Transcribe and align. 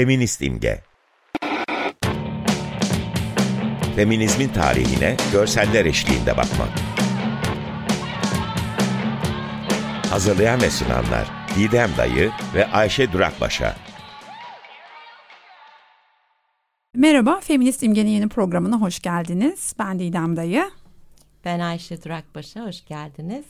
Feminist 0.00 0.42
imge. 0.42 0.80
Feminizmin 3.96 4.48
tarihine 4.48 5.16
görseller 5.32 5.84
eşliğinde 5.84 6.36
bakmak. 6.36 6.68
Hazırlayan 10.10 10.62
ve 10.62 10.70
sunanlar 10.70 11.30
Didem 11.56 11.90
Dayı 11.98 12.30
ve 12.54 12.66
Ayşe 12.66 13.12
Durakbaşa. 13.12 13.76
Merhaba, 16.94 17.40
Feminist 17.40 17.82
İmge'nin 17.82 18.10
yeni 18.10 18.28
programına 18.28 18.80
hoş 18.80 19.00
geldiniz. 19.00 19.74
Ben 19.78 19.98
Didem 19.98 20.36
Dayı. 20.36 20.70
Ben 21.44 21.60
Ayşe 21.60 22.02
Durakbaş'a, 22.02 22.66
hoş 22.66 22.84
geldiniz. 22.84 23.44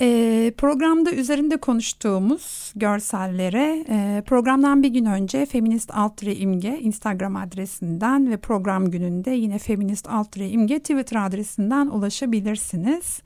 E, 0.00 0.52
programda 0.58 1.12
üzerinde 1.12 1.56
konuştuğumuz 1.56 2.72
görsellere 2.76 3.84
e, 3.88 4.22
programdan 4.26 4.82
bir 4.82 4.88
gün 4.88 5.04
önce 5.04 5.46
Feminist 5.46 5.90
Altre 5.94 6.34
İmge 6.34 6.78
Instagram 6.78 7.36
adresinden 7.36 8.30
ve 8.30 8.36
program 8.36 8.90
gününde 8.90 9.30
yine 9.30 9.58
Feminist 9.58 10.08
Altre 10.08 10.48
İmge 10.48 10.78
Twitter 10.78 11.26
adresinden 11.26 11.86
ulaşabilirsiniz. 11.86 13.20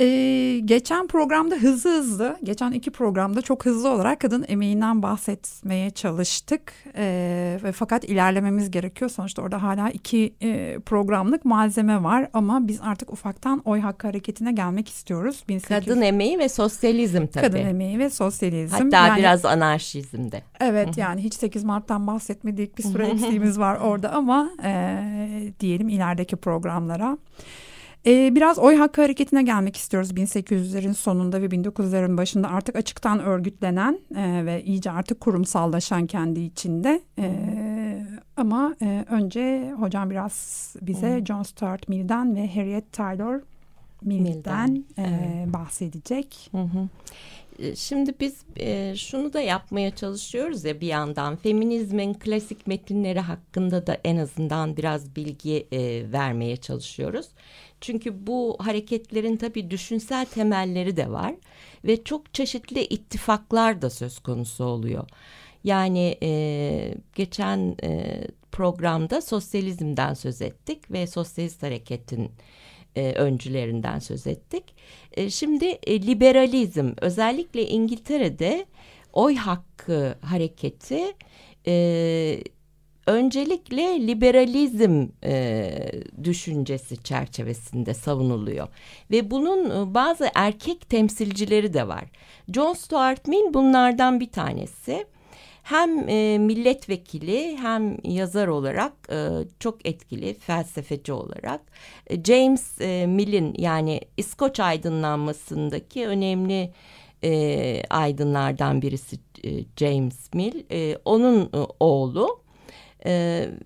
Ee, 0.00 0.60
geçen 0.64 1.06
programda 1.06 1.54
hızlı 1.54 1.98
hızlı, 1.98 2.36
geçen 2.42 2.72
iki 2.72 2.90
programda 2.90 3.42
çok 3.42 3.66
hızlı 3.66 3.88
olarak 3.88 4.20
kadın 4.20 4.44
emeğinden 4.48 5.02
bahsetmeye 5.02 5.90
çalıştık. 5.90 6.72
Ee, 6.96 7.58
ve 7.62 7.72
fakat 7.72 8.04
ilerlememiz 8.04 8.70
gerekiyor. 8.70 9.10
Sonuçta 9.10 9.42
orada 9.42 9.62
hala 9.62 9.90
iki 9.90 10.34
e, 10.42 10.78
programlık 10.86 11.44
malzeme 11.44 12.02
var 12.02 12.28
ama 12.32 12.68
biz 12.68 12.80
artık 12.82 13.12
ufaktan 13.12 13.62
oy 13.64 13.80
hakkı 13.80 14.06
hareketine 14.06 14.52
gelmek 14.52 14.88
istiyoruz. 14.88 15.44
1800... 15.48 15.86
Kadın 15.86 16.02
emeği 16.02 16.38
ve 16.38 16.48
sosyalizm 16.48 17.26
tabii. 17.26 17.46
Kadın 17.46 17.58
emeği 17.58 17.98
ve 17.98 18.10
sosyalizm. 18.10 18.74
Hatta 18.74 19.06
yani, 19.06 19.18
biraz 19.18 19.44
anarşizm 19.44 20.32
de. 20.32 20.42
Evet 20.60 20.98
yani 20.98 21.22
hiç 21.22 21.34
8 21.34 21.64
Mart'tan 21.64 22.06
bahsetmedik 22.06 22.78
bir 22.78 22.82
süre 22.82 23.06
eksiğimiz 23.06 23.58
var 23.58 23.76
orada 23.76 24.12
ama 24.12 24.50
e, 24.64 25.52
diyelim 25.60 25.88
ilerideki 25.88 26.36
programlara. 26.36 27.18
Ee, 28.06 28.34
biraz 28.34 28.58
oy 28.58 28.76
hakkı 28.76 29.02
hareketine 29.02 29.42
gelmek 29.42 29.76
istiyoruz 29.76 30.10
1800'lerin 30.10 30.94
sonunda 30.94 31.42
ve 31.42 31.46
1900'lerin 31.46 32.16
başında 32.16 32.48
artık 32.48 32.76
açıktan 32.76 33.20
örgütlenen 33.20 34.00
e, 34.16 34.46
ve 34.46 34.64
iyice 34.64 34.90
artık 34.90 35.20
kurumsallaşan 35.20 36.06
kendi 36.06 36.40
içinde. 36.40 37.00
E, 37.18 37.30
ama 38.36 38.74
e, 38.82 39.04
önce 39.10 39.72
hocam 39.78 40.10
biraz 40.10 40.76
bize 40.82 41.16
hmm. 41.16 41.26
John 41.26 41.42
Stuart 41.42 41.88
Mill'den 41.88 42.36
ve 42.36 42.54
Harriet 42.54 42.92
Taylor 42.92 43.40
Mill'den, 44.02 44.70
Mill'den. 44.70 44.84
E, 44.98 45.02
evet. 45.02 45.54
bahsedecek. 45.54 46.48
Hı 46.52 46.62
hı. 46.62 46.88
E, 47.60 47.76
şimdi 47.76 48.14
biz 48.20 48.44
e, 48.56 48.94
şunu 48.96 49.32
da 49.32 49.40
yapmaya 49.40 49.96
çalışıyoruz 49.96 50.64
ya 50.64 50.80
bir 50.80 50.86
yandan 50.86 51.36
feminizmin 51.36 52.14
klasik 52.14 52.66
metinleri 52.66 53.20
hakkında 53.20 53.86
da 53.86 53.98
en 54.04 54.16
azından 54.16 54.76
biraz 54.76 55.16
bilgi 55.16 55.66
e, 55.72 56.12
vermeye 56.12 56.56
çalışıyoruz. 56.56 57.26
Çünkü 57.80 58.26
bu 58.26 58.56
hareketlerin 58.60 59.36
tabii 59.36 59.70
düşünsel 59.70 60.26
temelleri 60.26 60.96
de 60.96 61.10
var 61.10 61.34
ve 61.84 62.04
çok 62.04 62.34
çeşitli 62.34 62.84
ittifaklar 62.84 63.82
da 63.82 63.90
söz 63.90 64.18
konusu 64.18 64.64
oluyor. 64.64 65.08
Yani 65.64 66.16
e, 66.22 66.94
geçen 67.14 67.76
e, 67.82 68.20
programda 68.52 69.20
sosyalizmden 69.20 70.14
söz 70.14 70.42
ettik 70.42 70.90
ve 70.90 71.06
sosyalist 71.06 71.62
hareketin 71.62 72.30
e, 72.96 73.12
öncülerinden 73.12 73.98
söz 73.98 74.26
ettik. 74.26 74.64
E, 75.12 75.30
şimdi 75.30 75.64
e, 75.64 76.02
liberalizm 76.02 76.92
özellikle 77.00 77.68
İngiltere'de 77.68 78.66
oy 79.12 79.36
hakkı 79.36 80.14
hareketi 80.20 81.00
e, 81.66 82.42
öncelikle 83.06 84.06
liberalizm 84.06 85.06
e, 85.24 85.92
düşüncesi 86.24 87.02
çerçevesinde 87.02 87.94
savunuluyor 87.94 88.68
ve 89.10 89.30
bunun 89.30 89.70
e, 89.70 89.94
bazı 89.94 90.30
erkek 90.34 90.88
temsilcileri 90.88 91.72
de 91.74 91.88
var. 91.88 92.04
John 92.54 92.72
Stuart 92.72 93.26
Mill 93.26 93.54
bunlardan 93.54 94.20
bir 94.20 94.30
tanesi. 94.30 95.06
Hem 95.70 96.08
e, 96.08 96.38
milletvekili 96.38 97.56
hem 97.56 97.96
yazar 98.04 98.48
olarak 98.48 98.92
e, 99.12 99.28
çok 99.60 99.86
etkili 99.86 100.34
felsefeci 100.34 101.12
olarak 101.12 101.60
e, 102.06 102.24
James 102.24 102.80
Mill'in 103.06 103.54
yani 103.58 104.00
İskoç 104.16 104.60
aydınlanmasındaki 104.60 106.06
önemli 106.06 106.72
aydınlardan 107.90 108.82
birisi 108.82 109.16
James 109.76 110.34
Mill. 110.34 110.64
Onun 111.04 111.50
oğlu 111.80 112.40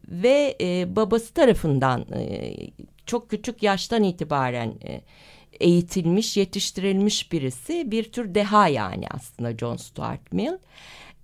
ve 0.08 0.56
babası 0.96 1.34
tarafından 1.34 2.06
çok 3.06 3.30
küçük 3.30 3.62
yaştan 3.62 4.02
itibaren 4.02 4.74
eğitilmiş, 5.60 6.36
yetiştirilmiş 6.36 7.32
birisi. 7.32 7.90
Bir 7.90 8.04
tür 8.12 8.34
deha 8.34 8.68
yani 8.68 9.04
aslında 9.10 9.58
John 9.58 9.76
Stuart 9.76 10.32
Mill. 10.32 10.52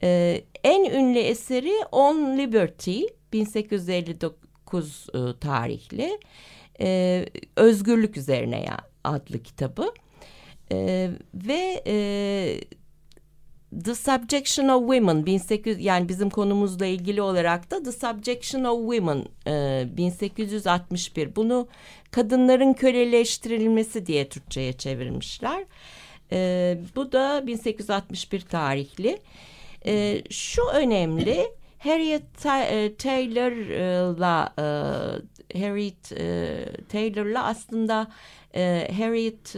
E, 0.02 0.40
en 0.64 0.84
ünlü 0.84 1.18
eseri 1.18 1.72
On 1.92 2.38
Liberty 2.38 3.00
1859 3.32 5.06
e, 5.14 5.18
tarihli 5.40 6.18
e, 6.80 7.26
özgürlük 7.56 8.16
üzerine 8.16 8.62
ya, 8.62 8.78
adlı 9.04 9.42
kitabı. 9.42 9.92
E, 10.72 11.10
ve 11.34 11.82
e, 11.86 11.94
The 13.84 13.94
Subjection 13.94 14.68
of 14.68 14.80
Women 14.80 15.26
1800 15.26 15.80
yani 15.80 16.08
bizim 16.08 16.30
konumuzla 16.30 16.86
ilgili 16.86 17.22
olarak 17.22 17.70
da 17.70 17.82
The 17.82 17.92
Subjection 17.92 18.64
of 18.64 18.80
Women 18.80 19.24
e, 19.46 19.96
1861 19.96 21.36
bunu 21.36 21.68
kadınların 22.10 22.72
köleleştirilmesi 22.72 24.06
diye 24.06 24.28
Türkçe'ye 24.28 24.72
çevirmişler. 24.72 25.64
E, 26.32 26.78
bu 26.96 27.12
da 27.12 27.46
1861 27.46 28.40
tarihli. 28.40 29.18
E, 29.86 30.22
şu 30.30 30.62
önemli. 30.74 31.60
Harriet 31.78 32.46
e, 32.46 32.96
Taylor'la 32.96 34.54
e, 35.52 35.58
Harriet 35.60 36.12
e, 36.12 36.66
Taylor'la 36.88 37.44
aslında 37.44 38.10
Harriet 38.98 39.56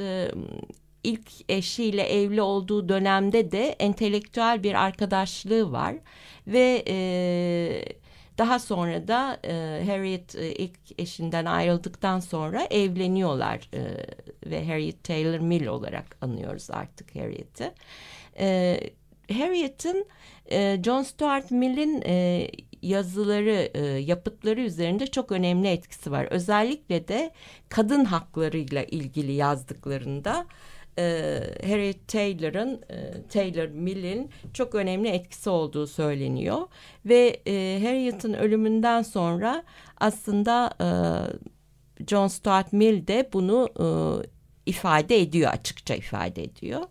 ilk 1.05 1.51
eşiyle 1.51 2.03
evli 2.03 2.43
olduğu 2.43 2.89
dönemde 2.89 3.53
de 3.53 3.69
entelektüel 3.69 4.63
bir 4.63 4.75
arkadaşlığı 4.75 5.73
var. 5.73 5.95
Ve 6.47 6.85
e, 6.89 6.97
daha 8.39 8.59
sonra 8.59 9.09
da 9.09 9.39
e, 9.45 9.85
Harriet 9.87 10.37
e, 10.37 10.55
ilk 10.55 10.79
eşinden 10.99 11.45
ayrıldıktan 11.45 12.21
sonra 12.21 12.65
evleniyorlar. 12.65 13.69
E, 13.75 13.81
ve 14.51 14.67
Harriet 14.67 15.05
Taylor 15.05 15.39
Mill 15.39 15.67
olarak 15.67 16.17
anıyoruz 16.21 16.71
artık 16.71 17.17
Harriet'i. 17.17 17.73
Harriet'in 19.33 20.07
e, 20.51 20.83
John 20.85 21.03
Stuart 21.03 21.51
Mill'in 21.51 22.03
e, 22.07 22.49
yazıları, 22.83 23.71
e, 23.75 23.81
yapıtları 23.87 24.61
üzerinde 24.61 25.07
çok 25.07 25.33
önemli 25.33 25.69
etkisi 25.69 26.11
var. 26.11 26.25
Özellikle 26.31 27.09
de 27.09 27.31
kadın 27.69 28.05
haklarıyla 28.05 28.85
ilgili 28.85 29.33
yazdıklarında 29.33 30.47
e, 30.99 31.03
Harriet 31.67 32.09
Taylor'ın 32.09 32.83
e, 32.91 33.29
Taylor 33.29 33.69
Mill'in 33.69 34.31
çok 34.55 34.75
önemli 34.75 35.09
etkisi 35.09 35.51
olduğu 35.51 35.87
söyleniyor 35.87 36.69
ve 37.07 37.41
e, 37.47 37.81
Harriet'in 37.85 38.33
ölümünden 38.33 39.03
sonra 39.03 39.65
aslında 40.01 40.75
e, 40.81 40.89
John 42.07 42.29
Stuart 42.29 42.73
Mill 42.73 43.07
de 43.07 43.31
bunu 43.33 43.69
e, 43.81 43.87
ifade 44.71 45.21
ediyor 45.21 45.53
açıkça 45.53 45.95
ifade 45.95 46.43
ediyor. 46.43 46.83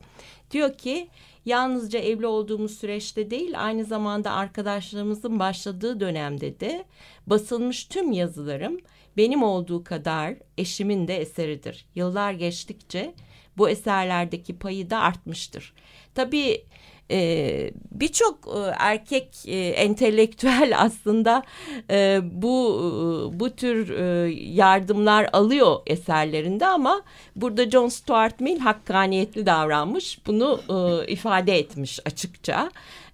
Diyor 0.52 0.78
ki 0.78 1.10
yalnızca 1.46 2.00
evli 2.00 2.28
olduğumuz 2.28 2.78
süreçte 2.78 3.30
değil 3.30 3.66
aynı 3.66 3.86
zamanda 3.86 4.32
arkadaşlığımızın 4.32 5.40
başladığı 5.40 6.00
dönemde 6.00 6.60
de 6.60 6.86
basılmış 7.28 7.86
tüm 7.86 8.12
yazılarım 8.12 8.78
benim 9.18 9.44
olduğu 9.44 9.84
kadar 9.84 10.36
eşimin 10.58 11.08
de 11.08 11.18
eseridir. 11.18 11.86
Yıllar 11.96 12.34
geçtikçe 12.34 13.14
bu 13.58 13.70
eserlerdeki 13.70 14.60
payı 14.60 14.90
da 14.90 15.00
artmıştır. 15.00 15.74
Tabii 16.16 16.66
e, 17.12 17.72
birçok 17.92 18.40
erkek 18.80 19.28
e, 19.46 19.58
entelektüel 19.70 20.74
aslında 20.78 21.44
e, 21.90 22.20
bu 22.24 22.80
e, 22.80 23.40
bu 23.40 23.50
tür 23.56 23.90
e, 23.90 24.32
yardımlar 24.34 25.30
alıyor 25.34 25.80
eserlerinde 25.88 26.68
ama 26.68 27.02
burada 27.36 27.70
John 27.70 27.88
Stuart 27.88 28.40
Mill 28.40 28.60
hakkaniyetli 28.60 29.46
davranmış 29.46 30.20
bunu 30.28 30.62
e, 30.70 31.12
ifade 31.12 31.58
etmiş 31.58 32.00
açıkça. 32.06 32.72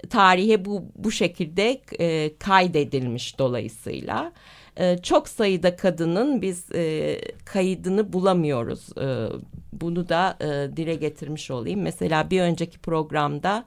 Tarihe 0.09 0.65
bu 0.65 0.83
bu 0.95 1.11
şekilde 1.11 1.81
e, 1.99 2.37
kaydedilmiş 2.37 3.39
dolayısıyla 3.39 4.31
e, 4.79 4.97
çok 4.97 5.29
sayıda 5.29 5.75
kadının 5.75 6.41
biz 6.41 6.71
e, 6.75 7.19
kaydını 7.45 8.13
bulamıyoruz. 8.13 8.97
E, 8.97 9.27
bunu 9.73 10.09
da 10.09 10.37
e, 10.41 10.77
dile 10.77 10.95
getirmiş 10.95 11.51
olayım. 11.51 11.81
Mesela 11.81 12.29
bir 12.29 12.41
önceki 12.41 12.79
programda 12.79 13.65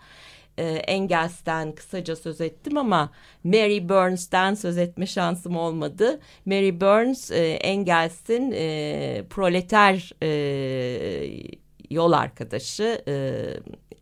e, 0.59 0.65
Engels'ten 0.65 1.73
kısaca 1.73 2.17
söz 2.17 2.41
ettim 2.41 2.77
ama 2.77 3.11
Mary 3.45 3.89
Burns'ten 3.89 4.55
söz 4.55 4.79
etme 4.79 5.07
şansım 5.07 5.57
olmadı. 5.57 6.21
Mary 6.47 6.81
Burns 6.81 7.31
e, 7.31 7.53
Engels'in 7.53 8.53
e, 8.57 9.25
proleter 9.31 10.13
e, 10.23 11.45
yol 11.91 12.13
arkadaşı, 12.13 13.03
e, 13.09 13.45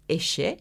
eşi. 0.09 0.59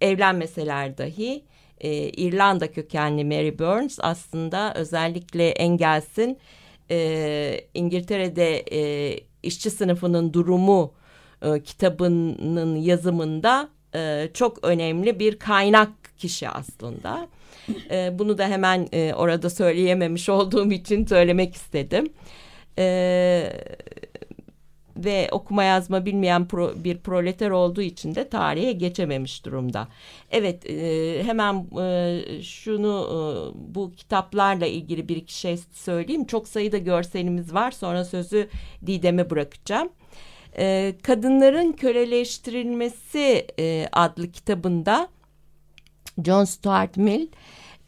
Evlenmeseler 0.00 0.98
dahi 0.98 1.44
e, 1.82 2.08
İrlanda 2.08 2.72
kökenli 2.72 3.24
Mary 3.24 3.58
Burns 3.58 3.98
aslında 4.02 4.74
özellikle 4.74 5.48
Engels'in 5.48 6.38
e, 6.90 7.60
İngiltere'de 7.74 8.58
e, 8.58 9.20
işçi 9.42 9.70
sınıfının 9.70 10.32
durumu 10.32 10.92
e, 11.42 11.62
kitabının 11.62 12.76
yazımında 12.76 13.68
e, 13.94 14.28
çok 14.34 14.64
önemli 14.64 15.18
bir 15.18 15.38
kaynak 15.38 15.90
kişi 16.18 16.48
aslında. 16.48 17.28
E, 17.90 18.18
bunu 18.18 18.38
da 18.38 18.48
hemen 18.48 18.88
e, 18.92 19.14
orada 19.14 19.50
söyleyememiş 19.50 20.28
olduğum 20.28 20.72
için 20.72 21.06
söylemek 21.06 21.54
istedim. 21.54 22.12
E, 22.78 23.52
ve 25.04 25.28
okuma 25.32 25.64
yazma 25.64 26.06
bilmeyen 26.06 26.48
pro, 26.48 26.72
bir 26.84 26.98
proleter 26.98 27.50
olduğu 27.50 27.82
için 27.82 28.14
de 28.14 28.28
tarihe 28.28 28.72
geçememiş 28.72 29.44
durumda. 29.44 29.88
Evet 30.30 30.70
e, 30.70 31.22
hemen 31.24 31.66
e, 31.80 32.22
şunu 32.42 33.08
e, 33.08 33.14
bu 33.74 33.92
kitaplarla 33.92 34.66
ilgili 34.66 35.08
bir 35.08 35.16
iki 35.16 35.34
şey 35.34 35.56
söyleyeyim. 35.72 36.24
Çok 36.24 36.48
sayıda 36.48 36.78
görselimiz 36.78 37.54
var 37.54 37.70
sonra 37.70 38.04
sözü 38.04 38.48
Didem'e 38.86 39.30
bırakacağım. 39.30 39.88
E, 40.58 40.94
Kadınların 41.02 41.72
Köleleştirilmesi 41.72 43.46
e, 43.58 43.88
adlı 43.92 44.32
kitabında 44.32 45.08
John 46.24 46.44
Stuart 46.44 46.96
Mill 46.96 47.26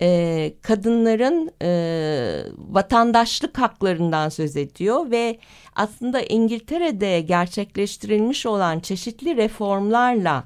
e, 0.01 0.53
kadınların 0.63 1.51
e, 1.63 2.43
vatandaşlık 2.59 3.59
haklarından 3.59 4.29
söz 4.29 4.57
ediyor 4.57 5.11
ve 5.11 5.39
aslında 5.77 6.21
İngiltere'de 6.21 7.21
gerçekleştirilmiş 7.21 8.47
olan 8.47 8.81
çeşitli 8.81 9.37
reformlarla 9.37 10.45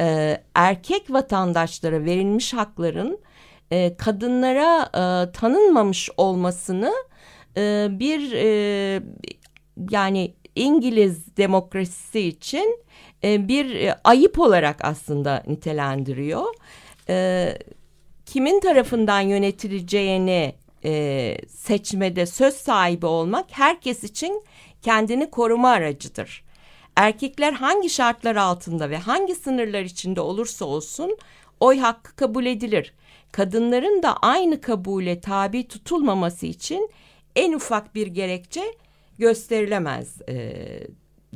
e, 0.00 0.38
erkek 0.54 1.10
vatandaşlara 1.10 2.04
verilmiş 2.04 2.54
hakların 2.54 3.18
e, 3.70 3.96
kadınlara 3.96 4.82
e, 4.82 5.32
tanınmamış 5.32 6.10
olmasını 6.16 6.92
e, 7.56 7.88
bir 7.90 8.32
e, 8.32 9.02
yani 9.90 10.34
İngiliz 10.54 11.36
demokrasisi 11.36 12.20
için 12.20 12.84
e, 13.24 13.48
bir 13.48 13.74
e, 13.74 13.94
ayıp 14.04 14.38
olarak 14.38 14.84
aslında 14.84 15.42
nitelendiriyor. 15.46 16.44
E, 17.08 17.58
kimin 18.26 18.60
tarafından 18.60 19.20
yönetileceğini 19.20 20.54
e, 20.84 21.36
seçmede 21.48 22.26
söz 22.26 22.54
sahibi 22.54 23.06
olmak 23.06 23.46
herkes 23.50 24.04
için 24.04 24.44
kendini 24.82 25.30
koruma 25.30 25.68
aracıdır. 25.68 26.44
Erkekler 26.96 27.52
hangi 27.52 27.90
şartlar 27.90 28.36
altında 28.36 28.90
ve 28.90 28.96
hangi 28.96 29.34
sınırlar 29.34 29.82
içinde 29.82 30.20
olursa 30.20 30.64
olsun 30.64 31.16
oy 31.60 31.78
hakkı 31.78 32.16
kabul 32.16 32.46
edilir. 32.46 32.94
Kadınların 33.32 34.02
da 34.02 34.16
aynı 34.16 34.60
kabule 34.60 35.20
tabi 35.20 35.68
tutulmaması 35.68 36.46
için 36.46 36.90
en 37.36 37.52
ufak 37.52 37.94
bir 37.94 38.06
gerekçe 38.06 38.62
gösterilemez 39.18 40.22
e, 40.28 40.54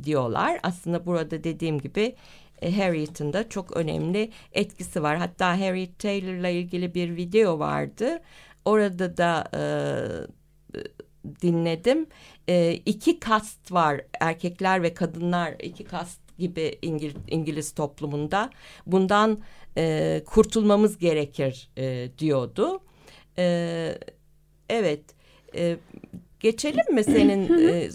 diyorlar. 0.03 0.59
Aslında 0.63 1.05
burada 1.05 1.43
dediğim 1.43 1.79
gibi 1.79 2.15
e, 2.61 2.71
Harriet'in 2.71 3.33
de 3.33 3.49
çok 3.49 3.77
önemli 3.77 4.31
etkisi 4.53 5.03
var. 5.03 5.17
Hatta 5.17 5.59
Harriet 5.59 5.99
Taylor'la 5.99 6.49
ilgili 6.49 6.93
bir 6.93 7.15
video 7.15 7.59
vardı. 7.59 8.21
Orada 8.65 9.17
da 9.17 9.49
e, 9.53 9.61
dinledim. 11.41 12.07
E, 12.47 12.73
iki 12.73 13.19
kast 13.19 13.71
var 13.71 14.01
erkekler 14.19 14.83
ve 14.83 14.93
kadınlar 14.93 15.55
iki 15.63 15.83
kast 15.83 16.37
gibi 16.37 16.79
İngiliz, 16.81 17.15
İngiliz 17.27 17.71
toplumunda. 17.71 18.49
Bundan 18.85 19.39
e, 19.77 20.23
kurtulmamız 20.25 20.97
gerekir 20.97 21.69
e, 21.77 22.09
diyordu. 22.17 22.81
E, 23.37 23.95
evet. 24.69 25.01
E, 25.55 25.77
geçelim 26.39 26.95
mi 26.95 27.03
senin 27.03 27.67
e, 27.69 27.89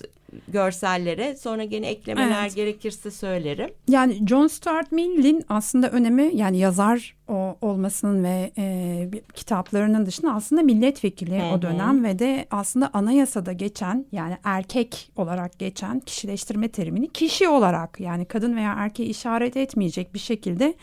görsellere 0.48 1.36
sonra 1.36 1.64
gene 1.64 1.86
eklemeler 1.86 2.42
evet. 2.42 2.54
gerekirse 2.54 3.10
söylerim. 3.10 3.70
Yani 3.88 4.26
John 4.26 4.46
Stuart 4.46 4.92
Mill'in 4.92 5.44
aslında 5.48 5.90
önemi 5.90 6.30
yani 6.34 6.58
yazar 6.58 7.16
o 7.28 7.56
olmasının 7.60 8.24
ve 8.24 8.52
e, 8.58 9.10
kitaplarının 9.34 10.06
dışında 10.06 10.34
aslında 10.34 10.62
milletvekili 10.62 11.40
Hı-hı. 11.40 11.54
o 11.54 11.62
dönem 11.62 12.04
ve 12.04 12.18
de 12.18 12.46
aslında 12.50 12.90
anayasada 12.92 13.52
geçen 13.52 14.06
yani 14.12 14.36
erkek 14.44 15.10
olarak 15.16 15.58
geçen 15.58 16.00
kişileştirme 16.00 16.68
terimini 16.68 17.08
kişi 17.08 17.48
olarak 17.48 18.00
yani 18.00 18.24
kadın 18.24 18.56
veya 18.56 18.74
erkeği 18.78 19.08
işaret 19.08 19.56
etmeyecek 19.56 20.14
bir 20.14 20.18
şekilde 20.18 20.74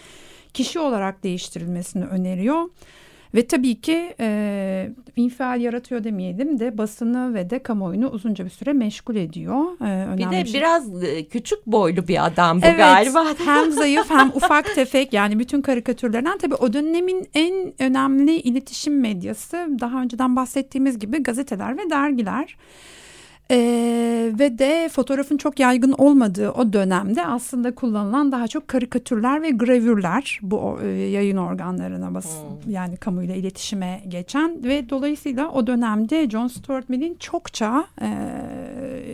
kişi 0.53 0.79
olarak 0.79 1.23
değiştirilmesini 1.23 2.05
öneriyor. 2.05 2.69
Ve 3.35 3.47
tabii 3.47 3.81
ki 3.81 4.15
e, 4.19 4.89
infial 5.15 5.61
yaratıyor 5.61 6.03
demeyelim 6.03 6.59
de 6.59 6.77
basını 6.77 7.33
ve 7.33 7.49
de 7.49 7.59
kamuoyunu 7.59 8.09
uzunca 8.09 8.45
bir 8.45 8.49
süre 8.49 8.73
meşgul 8.73 9.15
ediyor. 9.15 9.65
E, 9.85 10.17
bir 10.17 10.31
de 10.31 10.43
bir 10.43 10.49
şey. 10.49 10.61
biraz 10.61 11.03
e, 11.03 11.25
küçük 11.25 11.67
boylu 11.67 12.07
bir 12.07 12.25
adam 12.25 12.61
bu 12.61 12.65
evet, 12.65 12.77
galiba. 12.77 13.25
hem 13.45 13.71
zayıf 13.71 14.09
hem 14.09 14.29
ufak 14.29 14.75
tefek 14.75 15.13
yani 15.13 15.39
bütün 15.39 15.61
karikatürlerden 15.61 16.37
tabii 16.37 16.55
o 16.55 16.73
dönemin 16.73 17.27
en 17.33 17.73
önemli 17.79 18.35
iletişim 18.35 18.99
medyası 18.99 19.67
daha 19.79 20.01
önceden 20.01 20.35
bahsettiğimiz 20.35 20.99
gibi 20.99 21.23
gazeteler 21.23 21.77
ve 21.77 21.89
dergiler. 21.89 22.57
Ee, 23.51 24.31
ve 24.39 24.57
de 24.57 24.89
fotoğrafın 24.89 25.37
çok 25.37 25.59
yaygın 25.59 25.91
olmadığı 25.91 26.51
o 26.51 26.73
dönemde 26.73 27.25
aslında 27.25 27.75
kullanılan 27.75 28.31
daha 28.31 28.47
çok 28.47 28.67
karikatürler 28.67 29.41
ve 29.41 29.49
gravürler 29.49 30.39
bu 30.41 30.79
e, 30.83 30.87
yayın 30.87 31.37
organlarına 31.37 32.13
bas 32.13 32.25
hmm. 32.25 32.71
yani 32.71 32.97
kamuyla 32.97 33.35
iletişime 33.35 34.01
geçen 34.07 34.63
ve 34.63 34.89
dolayısıyla 34.89 35.49
o 35.49 35.67
dönemde 35.67 36.29
John 36.29 36.47
Stuart 36.47 36.89
Mill'in 36.89 37.15
çokça 37.15 37.85
e, 38.01 38.09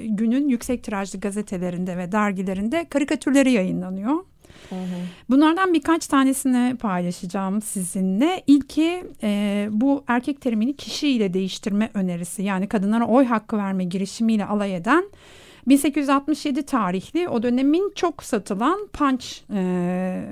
günün 0.05 0.49
yüksek 0.49 0.83
tirajlı 0.83 1.19
gazetelerinde 1.19 1.97
ve 1.97 2.11
dergilerinde 2.11 2.85
karikatürleri 2.89 3.51
yayınlanıyor. 3.51 4.15
Bunlardan 5.29 5.73
birkaç 5.73 6.07
tanesini 6.07 6.75
paylaşacağım 6.77 7.61
sizinle. 7.61 8.43
İlki 8.47 9.03
e, 9.23 9.67
bu 9.71 10.03
erkek 10.07 10.41
terimini 10.41 10.75
kişiyle 10.75 11.33
değiştirme 11.33 11.89
önerisi. 11.93 12.43
Yani 12.43 12.67
kadınlara 12.67 13.07
oy 13.07 13.25
hakkı 13.25 13.57
verme 13.57 13.83
girişimiyle 13.83 14.45
alay 14.45 14.75
eden 14.75 15.03
1867 15.67 16.63
tarihli 16.63 17.29
o 17.29 17.43
dönemin 17.43 17.91
çok 17.95 18.23
satılan 18.23 18.87
Punch 18.93 19.25
e, 19.53 20.23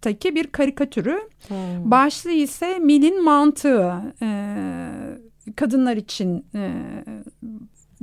taki 0.00 0.34
bir 0.34 0.46
karikatürü. 0.46 1.20
Hmm. 1.48 1.90
Başlığı 1.90 2.32
ise 2.32 2.78
Mill'in 2.78 3.24
mantığı. 3.24 3.94
E, 4.22 4.28
kadınlar 5.56 5.96
için 5.96 6.44
e, 6.54 6.72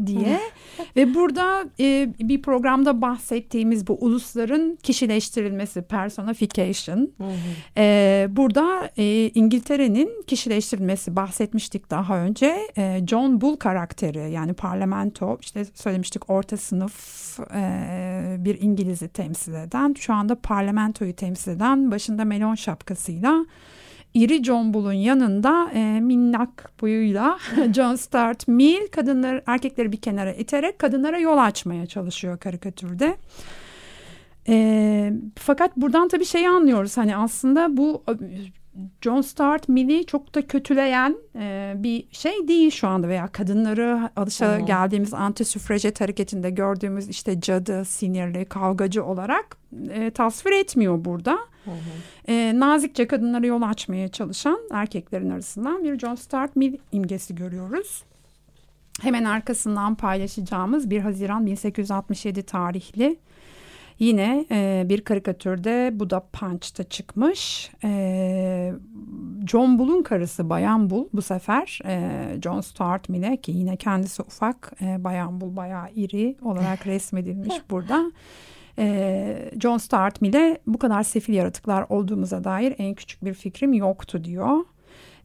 diye 0.06 0.40
ve 0.96 1.14
burada 1.14 1.66
e, 1.80 2.14
bir 2.20 2.42
programda 2.42 3.02
bahsettiğimiz 3.02 3.88
bu 3.88 3.98
ulusların 4.02 4.78
kişileştirilmesi 4.84 5.82
personification 5.82 7.12
e, 7.78 8.28
burada 8.30 8.92
e, 8.98 9.30
İngiltere'nin 9.30 10.24
kişileştirilmesi 10.28 11.16
bahsetmiştik 11.16 11.92
daha 11.92 12.18
önce. 12.18 12.58
E, 12.78 13.02
John 13.08 13.42
Bull 13.42 13.56
karakteri 13.56 14.32
yani 14.32 14.54
parlamento 14.54 15.38
işte 15.42 15.66
söylemiştik 15.66 16.30
orta 16.30 16.58
sınıf 16.58 17.40
e, 17.40 18.36
bir 18.40 18.62
İngiliz'i 18.62 19.08
temsil 19.08 19.54
eden 19.54 19.96
şu 20.00 20.14
anda 20.14 20.36
parlamentoyu 20.36 21.16
temsil 21.16 21.52
eden 21.52 21.92
başında 21.92 22.26
melon 22.26 22.56
şapkasıyla 22.56 23.46
iri 24.16 24.44
John 24.44 24.74
Bull'un 24.74 24.94
yanında 24.94 25.72
e, 25.74 26.00
minnak 26.00 26.72
boyuyla 26.82 27.40
John 27.76 27.96
Stuart 27.96 28.48
Mill 28.48 28.88
kadınları 28.88 29.44
erkekleri 29.46 29.92
bir 29.92 30.02
kenara 30.02 30.34
iterek 30.34 30.80
kadınlara 30.80 31.20
yol 31.20 31.38
açmaya 31.38 31.86
çalışıyor 31.86 32.38
karikatürde. 32.38 33.18
E, 34.48 35.14
fakat 35.36 35.78
buradan 35.78 36.08
tabii 36.08 36.26
şeyi 36.26 36.50
anlıyoruz 36.50 36.98
hani 36.98 37.16
aslında 37.16 37.78
bu 37.78 38.04
John 39.02 39.22
Stuart 39.22 39.70
Mill'i 39.70 40.06
çok 40.06 40.36
da 40.36 40.48
kötüleyen 40.48 41.18
e, 41.36 41.74
bir 41.78 42.08
şey 42.12 42.48
değil 42.48 42.72
şu 42.72 42.88
anda 42.88 43.08
veya 43.08 43.28
kadınları 43.28 44.10
alışa 44.16 44.60
geldiğimiz 44.60 45.14
anti 45.14 45.46
süfrajet 45.46 46.02
hareketinde 46.02 46.50
gördüğümüz 46.50 47.10
işte 47.10 47.42
cadı, 47.42 47.86
sinirli, 47.86 48.46
kavgacı 48.46 49.06
olarak 49.06 49.58
e, 49.90 50.12
tasvir 50.12 50.52
etmiyor 50.52 51.06
burada. 51.06 51.40
E, 52.28 52.54
nazikçe 52.56 53.08
kadınlara 53.08 53.46
yol 53.46 53.62
açmaya 53.62 54.08
çalışan 54.08 54.60
erkeklerin 54.72 55.30
arasından 55.30 55.84
bir 55.84 56.00
John 56.00 56.16
Stuart 56.16 56.56
Mill 56.56 56.78
imgesi 56.92 57.36
görüyoruz. 57.36 58.04
Hemen 59.02 59.24
arkasından 59.24 59.96
paylaşacağımız 59.96 60.90
1 60.90 61.00
Haziran 61.00 61.46
1867 61.46 62.44
tarihli 62.44 63.18
Yine 64.00 64.46
e, 64.52 64.84
bir 64.90 65.02
karikatürde 65.02 65.92
bu 65.94 66.10
da 66.10 66.20
Punch'ta 66.20 66.84
çıkmış. 66.84 67.72
E, 67.84 68.74
John 69.48 69.80
Bull'un 69.80 70.04
karısı 70.04 70.50
Bayan 70.50 70.90
Bull 70.90 71.08
bu 71.14 71.22
sefer 71.22 71.80
e, 71.86 72.12
John 72.42 72.62
Stuart 72.62 73.10
Mill'e 73.10 73.38
ki 73.38 73.52
yine 73.52 73.76
kendisi 73.76 74.22
ufak 74.22 74.74
e, 74.82 75.04
Bayan 75.04 75.42
Bull 75.42 75.56
bayağı 75.56 75.92
iri 75.96 76.38
olarak 76.42 76.88
resmedilmiş 76.88 77.56
burada. 77.70 78.12
E, 78.80 79.52
John 79.62 79.78
Stuart 79.78 80.22
Mill'e 80.22 80.58
bu 80.68 80.78
kadar 80.78 81.04
sefil 81.04 81.34
yaratıklar 81.34 81.86
olduğumuza 81.90 82.44
dair 82.44 82.76
en 82.78 82.94
küçük 82.94 83.26
bir 83.26 83.34
fikrim 83.34 83.74
yoktu 83.74 84.24
diyor. 84.24 84.58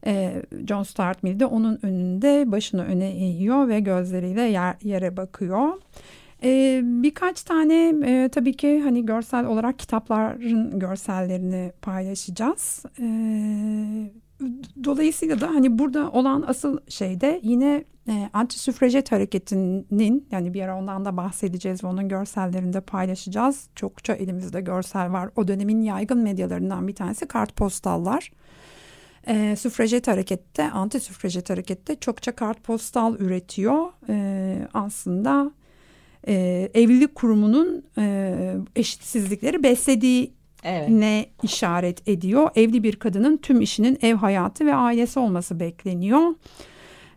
E, 0.05 0.41
John 0.67 0.83
Stuart 0.83 1.23
Mill 1.23 1.39
de 1.39 1.45
onun 1.45 1.79
önünde 1.83 2.51
başını 2.51 2.83
öne 2.83 3.09
eğiyor 3.09 3.67
ve 3.67 3.79
gözleriyle 3.79 4.41
yer, 4.41 4.75
yere 4.83 5.17
bakıyor. 5.17 5.73
Ee, 6.43 6.81
birkaç 6.83 7.43
tane 7.43 7.93
e, 8.05 8.29
tabii 8.29 8.53
ki 8.53 8.81
hani 8.81 9.05
görsel 9.05 9.45
olarak 9.45 9.79
kitapların 9.79 10.79
görsellerini 10.79 11.71
paylaşacağız. 11.81 12.83
Ee, 12.99 14.11
dolayısıyla 14.83 15.41
da 15.41 15.47
hani 15.47 15.79
burada 15.79 16.11
olan 16.11 16.43
asıl 16.47 16.77
şey 16.87 17.21
de 17.21 17.39
yine 17.43 17.83
e, 18.07 18.29
anti 18.33 18.59
süfrajet 18.59 19.11
hareketinin 19.11 20.27
yani 20.31 20.53
bir 20.53 20.61
ara 20.61 20.77
ondan 20.77 21.05
da 21.05 21.17
bahsedeceğiz 21.17 21.83
ve 21.83 21.87
onun 21.87 22.09
görsellerini 22.09 22.73
de 22.73 22.81
paylaşacağız. 22.81 23.69
Çokça 23.75 24.13
elimizde 24.13 24.61
görsel 24.61 25.11
var. 25.11 25.29
O 25.35 25.47
dönemin 25.47 25.81
yaygın 25.81 26.17
medyalarından 26.17 26.87
bir 26.87 26.95
tanesi 26.95 27.27
kartpostallar. 27.27 28.31
E, 29.27 29.55
süfrajet 29.55 30.07
harekette, 30.07 30.71
anti 30.71 30.99
süfrajet 30.99 31.49
harekette 31.49 31.95
çokça 31.95 32.31
kartpostal 32.31 33.15
üretiyor. 33.19 33.85
E, 34.09 34.67
aslında 34.73 35.51
e, 36.27 36.69
evlilik 36.73 37.15
kurumunun 37.15 37.85
e, 37.97 38.35
eşitsizlikleri 38.75 39.63
beslediği 39.63 40.33
evet. 40.63 40.89
ne 40.89 41.25
işaret 41.43 42.07
ediyor. 42.07 42.49
Evli 42.55 42.83
bir 42.83 42.95
kadının 42.95 43.37
tüm 43.37 43.61
işinin 43.61 43.97
ev 44.01 44.15
hayatı 44.15 44.65
ve 44.65 44.75
ailesi 44.75 45.19
olması 45.19 45.59
bekleniyor. 45.59 46.33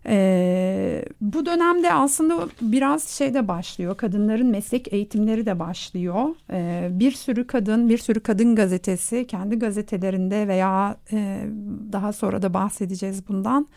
Ee, 0.07 1.05
bu 1.21 1.47
dönemde 1.47 1.93
aslında 1.93 2.49
biraz 2.63 3.09
şeyde 3.09 3.49
başlıyor. 3.49 3.97
Kadınların 3.97 4.47
meslek 4.47 4.93
eğitimleri 4.93 5.47
de 5.47 5.59
başlıyor. 5.59 6.25
Ee, 6.53 6.89
bir 6.91 7.13
sürü 7.13 7.47
kadın, 7.47 7.89
bir 7.89 7.99
sürü 7.99 8.21
kadın 8.21 8.55
gazetesi 8.55 9.27
kendi 9.27 9.59
gazetelerinde 9.59 10.49
veya 10.49 10.97
e, 11.13 11.47
daha 11.93 12.13
sonra 12.13 12.43
da 12.43 12.55
bahsedeceğiz 12.55 13.29
bundan 13.29 13.69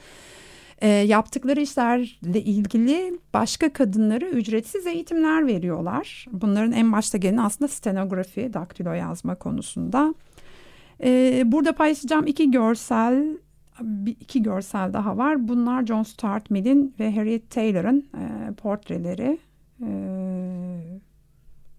e, 0.81 0.87
yaptıkları 0.87 1.61
işlerle 1.61 2.41
ilgili 2.41 3.19
başka 3.33 3.73
kadınlara 3.73 4.25
ücretsiz 4.25 4.87
eğitimler 4.87 5.47
veriyorlar. 5.47 6.25
Bunların 6.31 6.71
en 6.71 6.91
başta 6.91 7.17
geleni 7.17 7.41
aslında 7.41 7.67
stenografi, 7.67 8.53
daktilo 8.53 8.93
yazma 8.93 9.35
konusunda. 9.35 10.13
E, 11.03 11.41
burada 11.45 11.75
paylaşacağım 11.75 12.27
iki 12.27 12.51
görsel 12.51 13.37
iki 14.19 14.43
görsel 14.43 14.93
daha 14.93 15.17
var. 15.17 15.47
Bunlar 15.47 15.85
John 15.85 16.03
Stuart 16.03 16.49
Mill'in 16.49 16.95
ve 16.99 17.15
Harriet 17.15 17.49
Taylor'ın 17.49 17.99
e, 17.99 18.53
portreleri 18.53 19.37
e, 19.81 19.89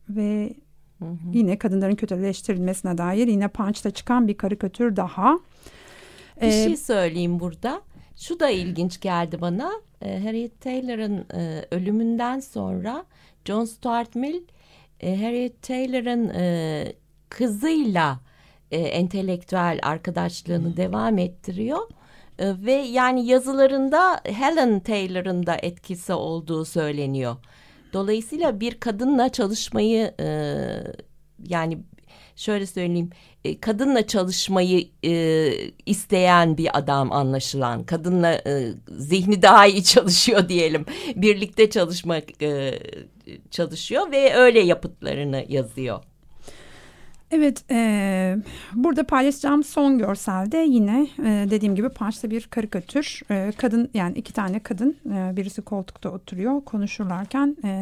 ve 0.09 0.55
hı 0.99 1.05
hı. 1.05 1.17
yine 1.33 1.59
kadınların 1.59 1.95
kötüleştirilmesine 1.95 2.99
dair 2.99 3.27
yine 3.27 3.49
Punch'ta 3.49 3.91
çıkan 3.91 4.29
bir 4.29 4.37
karikatür 4.37 4.97
daha. 4.97 5.39
Bir 6.41 6.47
ee, 6.47 6.65
şey 6.65 6.77
söyleyeyim 6.77 7.41
burada. 7.41 7.81
Şu 8.19 8.41
da 8.41 8.51
ilginç 8.51 9.01
geldi 9.01 9.41
bana. 9.41 9.73
E, 10.03 10.25
Harriet 10.25 10.61
Taylor'ın 10.61 11.27
e, 11.35 11.65
ölümünden 11.71 12.41
sonra 12.41 13.05
John 13.45 13.65
Stuart 13.65 14.15
Mill 14.15 14.43
e, 15.01 15.17
Harriet 15.17 15.63
Taylor'ın 15.63 16.29
e, 16.29 16.93
kızıyla 17.29 18.21
e, 18.71 18.79
entelektüel 18.79 19.81
arkadaşlığını 19.83 20.77
devam 20.77 21.19
ettiriyor. 21.19 21.89
E, 22.39 22.55
ve 22.67 22.73
yani 22.73 23.27
yazılarında 23.27 24.21
Helen 24.25 24.81
Taylor'ın 24.81 25.47
da 25.47 25.57
etkisi 25.63 26.13
olduğu 26.13 26.65
söyleniyor. 26.65 27.37
Dolayısıyla 27.93 28.61
bir 28.61 28.81
kadınla 28.81 29.29
çalışmayı 29.29 30.15
e, 30.21 30.27
yani 31.49 31.79
şöyle 32.37 32.67
söyleyeyim 32.67 33.11
e, 33.45 33.61
kadınla 33.61 34.07
çalışmayı 34.07 34.89
e, 35.05 35.53
isteyen 35.87 36.59
bir 36.59 36.79
adam 36.79 37.13
anlaşılan 37.13 37.85
kadınla 37.85 38.33
e, 38.47 38.73
zihni 38.89 39.43
daha 39.43 39.67
iyi 39.67 39.85
çalışıyor 39.95 40.49
diyelim 40.49 40.87
birlikte 41.17 41.71
çalışmak 41.71 42.43
e, 42.43 42.79
çalışıyor 43.51 44.11
ve 44.13 44.35
öyle 44.35 44.61
yapıtlarını 44.61 45.45
yazıyor. 45.49 46.03
Evet, 47.31 47.65
e, 47.71 48.37
burada 48.75 49.05
paylaşacağım 49.05 49.65
son 49.65 49.99
görselde 49.99 50.57
yine 50.59 51.07
e, 51.19 51.47
dediğim 51.51 51.75
gibi 51.75 51.89
parça 51.89 52.31
bir 52.31 52.47
karikatür. 52.47 53.21
E, 53.31 53.53
kadın 53.57 53.91
yani 53.95 54.19
iki 54.19 54.33
tane 54.33 54.61
kadın, 54.61 54.97
e, 55.07 55.37
birisi 55.37 55.63
koltukta 55.63 56.11
oturuyor 56.11 56.61
konuşurlarken 56.65 57.57
e, 57.65 57.73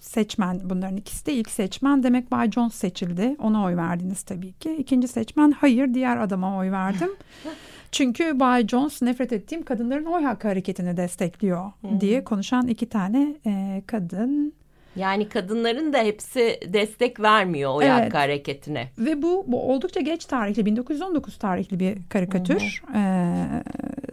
seçmen 0.00 0.60
bunların 0.64 0.96
ikisi 0.96 1.26
de 1.26 1.32
ilk 1.32 1.50
seçmen 1.50 2.02
demek 2.02 2.30
Bay 2.30 2.50
Jones 2.50 2.74
seçildi. 2.74 3.36
Ona 3.38 3.64
oy 3.64 3.76
verdiniz 3.76 4.22
tabii 4.22 4.52
ki. 4.52 4.76
İkinci 4.76 5.08
seçmen 5.08 5.50
hayır 5.50 5.94
diğer 5.94 6.16
adama 6.16 6.58
oy 6.58 6.70
verdim. 6.70 7.10
Çünkü 7.92 8.40
Bay 8.40 8.66
Jones 8.68 9.02
nefret 9.02 9.32
ettiğim 9.32 9.62
kadınların 9.62 10.04
oy 10.04 10.22
hakkı 10.22 10.48
hareketini 10.48 10.96
destekliyor 10.96 11.72
diye 12.00 12.24
konuşan 12.24 12.66
iki 12.66 12.88
tane 12.88 13.34
e, 13.46 13.82
kadın 13.86 14.52
yani 14.96 15.28
kadınların 15.28 15.92
da 15.92 15.98
hepsi 15.98 16.60
destek 16.66 17.20
vermiyor 17.20 17.70
o 17.74 17.82
evet. 17.82 17.88
yakkı 17.88 18.16
hareketine. 18.16 18.90
Ve 18.98 19.22
bu, 19.22 19.44
bu 19.46 19.72
oldukça 19.72 20.00
geç 20.00 20.24
tarihli 20.24 20.66
1919 20.66 21.38
tarihli 21.38 21.80
bir 21.80 21.98
karikatür. 22.08 22.82
Ee, 22.94 23.46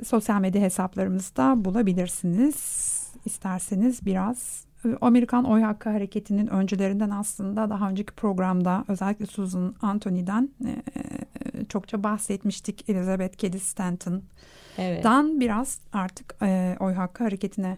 sosyal 0.06 0.42
medya 0.42 0.62
hesaplarımızda 0.62 1.66
bulabilirsiniz. 1.66 2.84
İsterseniz 3.25 4.06
biraz 4.06 4.66
Amerikan 5.02 5.46
Oy 5.46 5.62
Hakkı 5.62 5.90
Hareketi'nin 5.90 6.48
öncülerinden 6.48 7.10
aslında 7.10 7.70
daha 7.70 7.90
önceki 7.90 8.13
programda 8.13 8.86
özellikle 8.88 9.25
Susan 9.25 9.75
Anthony'den 9.82 10.50
e, 10.66 11.66
çokça 11.70 12.04
bahsetmiştik. 12.04 12.90
Elizabeth 12.90 13.38
Cady 13.38 13.58
Stanton'dan 13.58 14.22
evet. 15.28 15.40
biraz 15.40 15.82
artık 15.94 16.36
e, 16.42 16.75
Oy 16.80 16.94
Hakkı 16.94 17.24
Hareketi'ne 17.24 17.78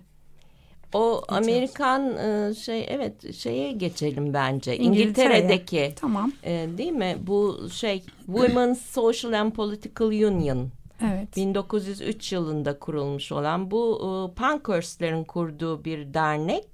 o 0.93 1.21
Amerikan 1.27 2.17
e, 2.17 2.53
şey 2.53 2.85
evet 2.89 3.35
şeye 3.35 3.71
geçelim 3.71 4.33
bence. 4.33 4.77
İngiltere'deki. 4.77 5.93
Tamam. 5.95 6.31
E, 6.43 6.67
değil 6.77 6.91
mi? 6.91 7.17
Bu 7.21 7.69
şey 7.71 8.03
Women's 8.25 8.81
Social 8.81 9.33
and 9.33 9.51
Political 9.51 10.07
Union. 10.07 10.69
Evet. 11.01 11.37
1903 11.37 12.31
yılında 12.31 12.79
kurulmuş 12.79 13.31
olan 13.31 13.71
bu 13.71 13.99
e, 14.01 14.35
Pankhurst'lerin 14.35 15.23
kurduğu 15.23 15.85
bir 15.85 16.13
dernek. 16.13 16.67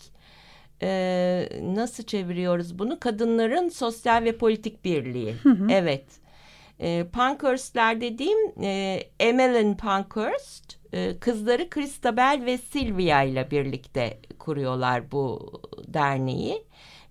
E, 0.81 1.49
nasıl 1.61 2.03
çeviriyoruz 2.03 2.79
bunu? 2.79 2.99
Kadınların 2.99 3.69
Sosyal 3.69 4.23
ve 4.23 4.37
Politik 4.37 4.85
Birliği. 4.85 5.33
Hı 5.33 5.49
hı. 5.49 5.67
Evet. 5.71 6.05
E, 6.79 7.05
Pankhurst'ler 7.13 8.01
dediğim 8.01 8.63
e, 8.63 9.03
Emmeline 9.19 9.77
Pankhurst 9.77 10.80
e, 10.93 11.19
kızları 11.19 11.69
Christabel 11.69 12.41
ve 12.45 12.57
Sylvia 12.57 13.23
ile 13.23 13.51
birlikte 13.51 14.19
kuruyorlar 14.39 15.11
bu 15.11 15.51
derneği 15.87 16.63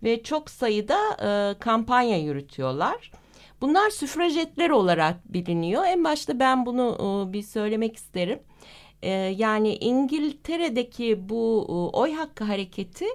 ve 0.02 0.22
çok 0.22 0.50
sayıda 0.50 0.98
e, 1.22 1.58
kampanya 1.58 2.18
yürütüyorlar. 2.18 3.12
Bunlar 3.60 3.90
süfrajetler 3.90 4.70
olarak 4.70 5.32
biliniyor. 5.32 5.84
En 5.86 6.04
başta 6.04 6.38
ben 6.40 6.66
bunu 6.66 6.96
e, 7.28 7.32
bir 7.32 7.42
söylemek 7.42 7.96
isterim. 7.96 8.40
E, 9.02 9.10
yani 9.12 9.74
İngiltere'deki 9.74 11.28
bu 11.28 11.66
e, 11.68 11.96
oy 11.96 12.12
hakkı 12.12 12.44
hareketi 12.44 13.06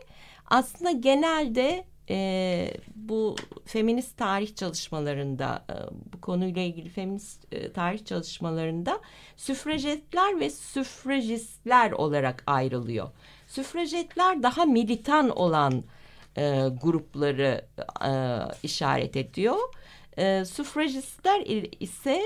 aslında 0.50 0.92
genelde 0.92 1.86
e, 2.10 2.72
bu 2.96 3.36
feminist 3.66 4.18
tarih 4.18 4.56
çalışmalarında 4.56 5.66
e, 5.70 5.76
bu 6.14 6.22
konuyla 6.22 6.62
ilgili 6.62 6.90
feminist 6.90 7.54
e, 7.54 7.72
tarih 7.72 8.06
çalışmalarında 8.06 9.02
süfrajetler 9.36 10.40
ve 10.40 10.50
süfrajistler 10.50 11.92
olarak 11.92 12.44
ayrılıyor. 12.48 13.10
Süfrajetler 13.48 14.44
daha 14.44 14.66
militan 14.66 15.30
olan 15.30 15.84
e, 16.38 16.68
grupları 16.82 17.66
e, 18.06 18.12
işaret 18.64 19.16
ediyor. 19.16 19.58
E, 20.18 20.46
süfrajistler 20.46 21.42
ise 21.80 22.22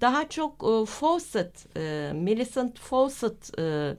daha 0.00 0.28
çok 0.28 0.52
e, 0.52 0.86
Fawcett, 0.86 1.76
e, 1.76 2.12
Millicent 2.14 2.78
Fawcett 2.78 3.58
e, 3.58 3.94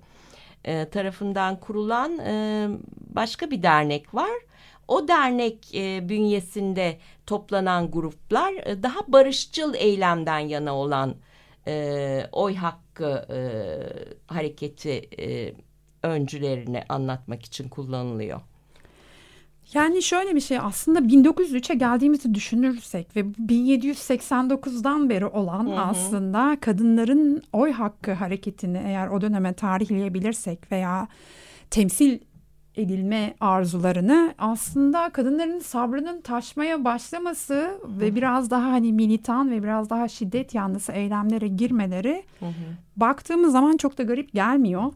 e, 0.66 0.90
tarafından 0.90 1.60
kurulan 1.60 2.20
e, 2.20 2.68
başka 3.16 3.52
bir 3.52 3.64
dernek 3.64 4.14
var 4.14 4.32
o 4.88 5.08
dernek 5.08 5.76
e, 5.76 6.10
bünyesinde 6.10 6.98
toplanan 7.26 7.92
gruplar 7.92 8.54
e, 8.54 8.84
daha 8.84 9.00
barışçıl 9.08 9.74
eylemden 9.74 10.40
yana 10.40 10.76
olan 10.76 11.16
e, 11.68 12.28
oy 12.32 12.56
hakkı 12.56 13.26
e, 13.30 13.40
hareketi 14.28 15.10
e, 15.20 15.54
öncülerini 16.04 16.84
anlatmak 16.90 17.44
için 17.46 17.70
kullanılıyor. 17.70 18.42
Yani 19.74 20.04
şöyle 20.04 20.36
bir 20.36 20.40
şey 20.40 20.60
aslında 20.60 21.00
1903'e 21.00 21.76
geldiğimizi 21.76 22.34
düşünürsek 22.34 23.16
ve 23.16 23.20
1789'dan 23.20 25.10
beri 25.10 25.26
olan 25.26 25.68
hı 25.68 25.72
hı. 25.72 25.80
aslında 25.80 26.58
kadınların 26.62 27.44
oy 27.54 27.72
hakkı 27.72 28.14
hareketini 28.14 28.82
eğer 28.86 29.08
o 29.08 29.22
döneme 29.22 29.54
tarihleyebilirsek 29.54 30.72
veya 30.72 31.08
temsil 31.70 32.20
edilme 32.76 33.34
arzularını 33.40 34.34
aslında 34.38 35.10
kadınların 35.10 35.60
sabrının 35.60 36.22
taşmaya 36.22 36.86
başlaması 36.86 37.54
hı. 37.54 38.00
ve 38.00 38.16
biraz 38.16 38.52
daha 38.52 38.72
hani 38.72 38.94
militan 38.94 39.52
ve 39.52 39.64
biraz 39.64 39.90
daha 39.90 40.08
şiddet 40.08 40.56
yanlısı 40.56 40.92
eylemlere 40.92 41.48
girmeleri 41.48 42.24
hı 42.40 42.46
hı. 42.46 42.52
baktığımız 42.98 43.52
zaman 43.52 43.78
çok 43.78 43.98
da 43.98 44.04
garip 44.04 44.34
gelmiyor. 44.34 44.94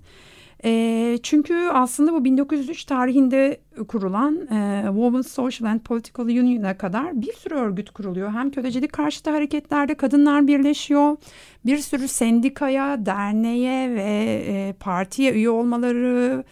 E, 0.65 1.19
çünkü 1.23 1.55
aslında 1.73 2.13
bu 2.13 2.23
1903 2.25 2.83
tarihinde 2.83 3.59
kurulan 3.87 4.35
e, 4.35 4.83
Women's 4.87 5.27
Social 5.27 5.71
and 5.71 5.79
Political 5.79 6.25
Union'a 6.25 6.77
kadar 6.77 7.21
bir 7.21 7.33
sürü 7.33 7.55
örgüt 7.55 7.89
kuruluyor. 7.89 8.31
Hem 8.31 8.51
kölecilik 8.51 8.93
karşıtı 8.93 9.29
hareketlerde 9.29 9.95
kadınlar 9.95 10.47
birleşiyor. 10.47 11.17
Bir 11.65 11.77
sürü 11.77 12.07
sendikaya, 12.07 13.05
derneğe 13.05 13.95
ve 13.95 14.43
e, 14.47 14.73
partiye 14.79 15.33
üye 15.33 15.49
olmaları 15.49 16.43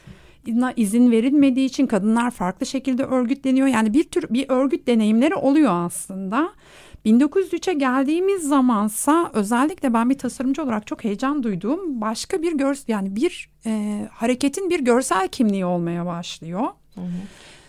izin 0.75 1.11
verilmediği 1.11 1.65
için 1.65 1.87
kadınlar 1.87 2.31
farklı 2.31 2.65
şekilde 2.65 3.03
örgütleniyor. 3.03 3.67
Yani 3.67 3.93
bir 3.93 4.03
tür 4.03 4.25
bir 4.29 4.45
örgüt 4.49 4.87
deneyimleri 4.87 5.35
oluyor 5.35 5.85
aslında. 5.85 6.49
1903'e 7.05 7.73
geldiğimiz 7.73 8.43
zamansa 8.43 9.31
özellikle 9.33 9.93
ben 9.93 10.09
bir 10.09 10.17
tasarımcı 10.17 10.63
olarak 10.63 10.87
çok 10.87 11.03
heyecan 11.03 11.43
duyduğum 11.43 12.01
başka 12.01 12.41
bir 12.41 12.57
gör 12.57 12.77
yani 12.87 13.15
bir 13.15 13.49
e, 13.65 14.01
hareketin 14.11 14.69
bir 14.69 14.79
görsel 14.79 15.27
kimliği 15.27 15.65
olmaya 15.65 16.05
başlıyor. 16.05 16.67
Hı 16.95 17.01
hı. 17.01 17.05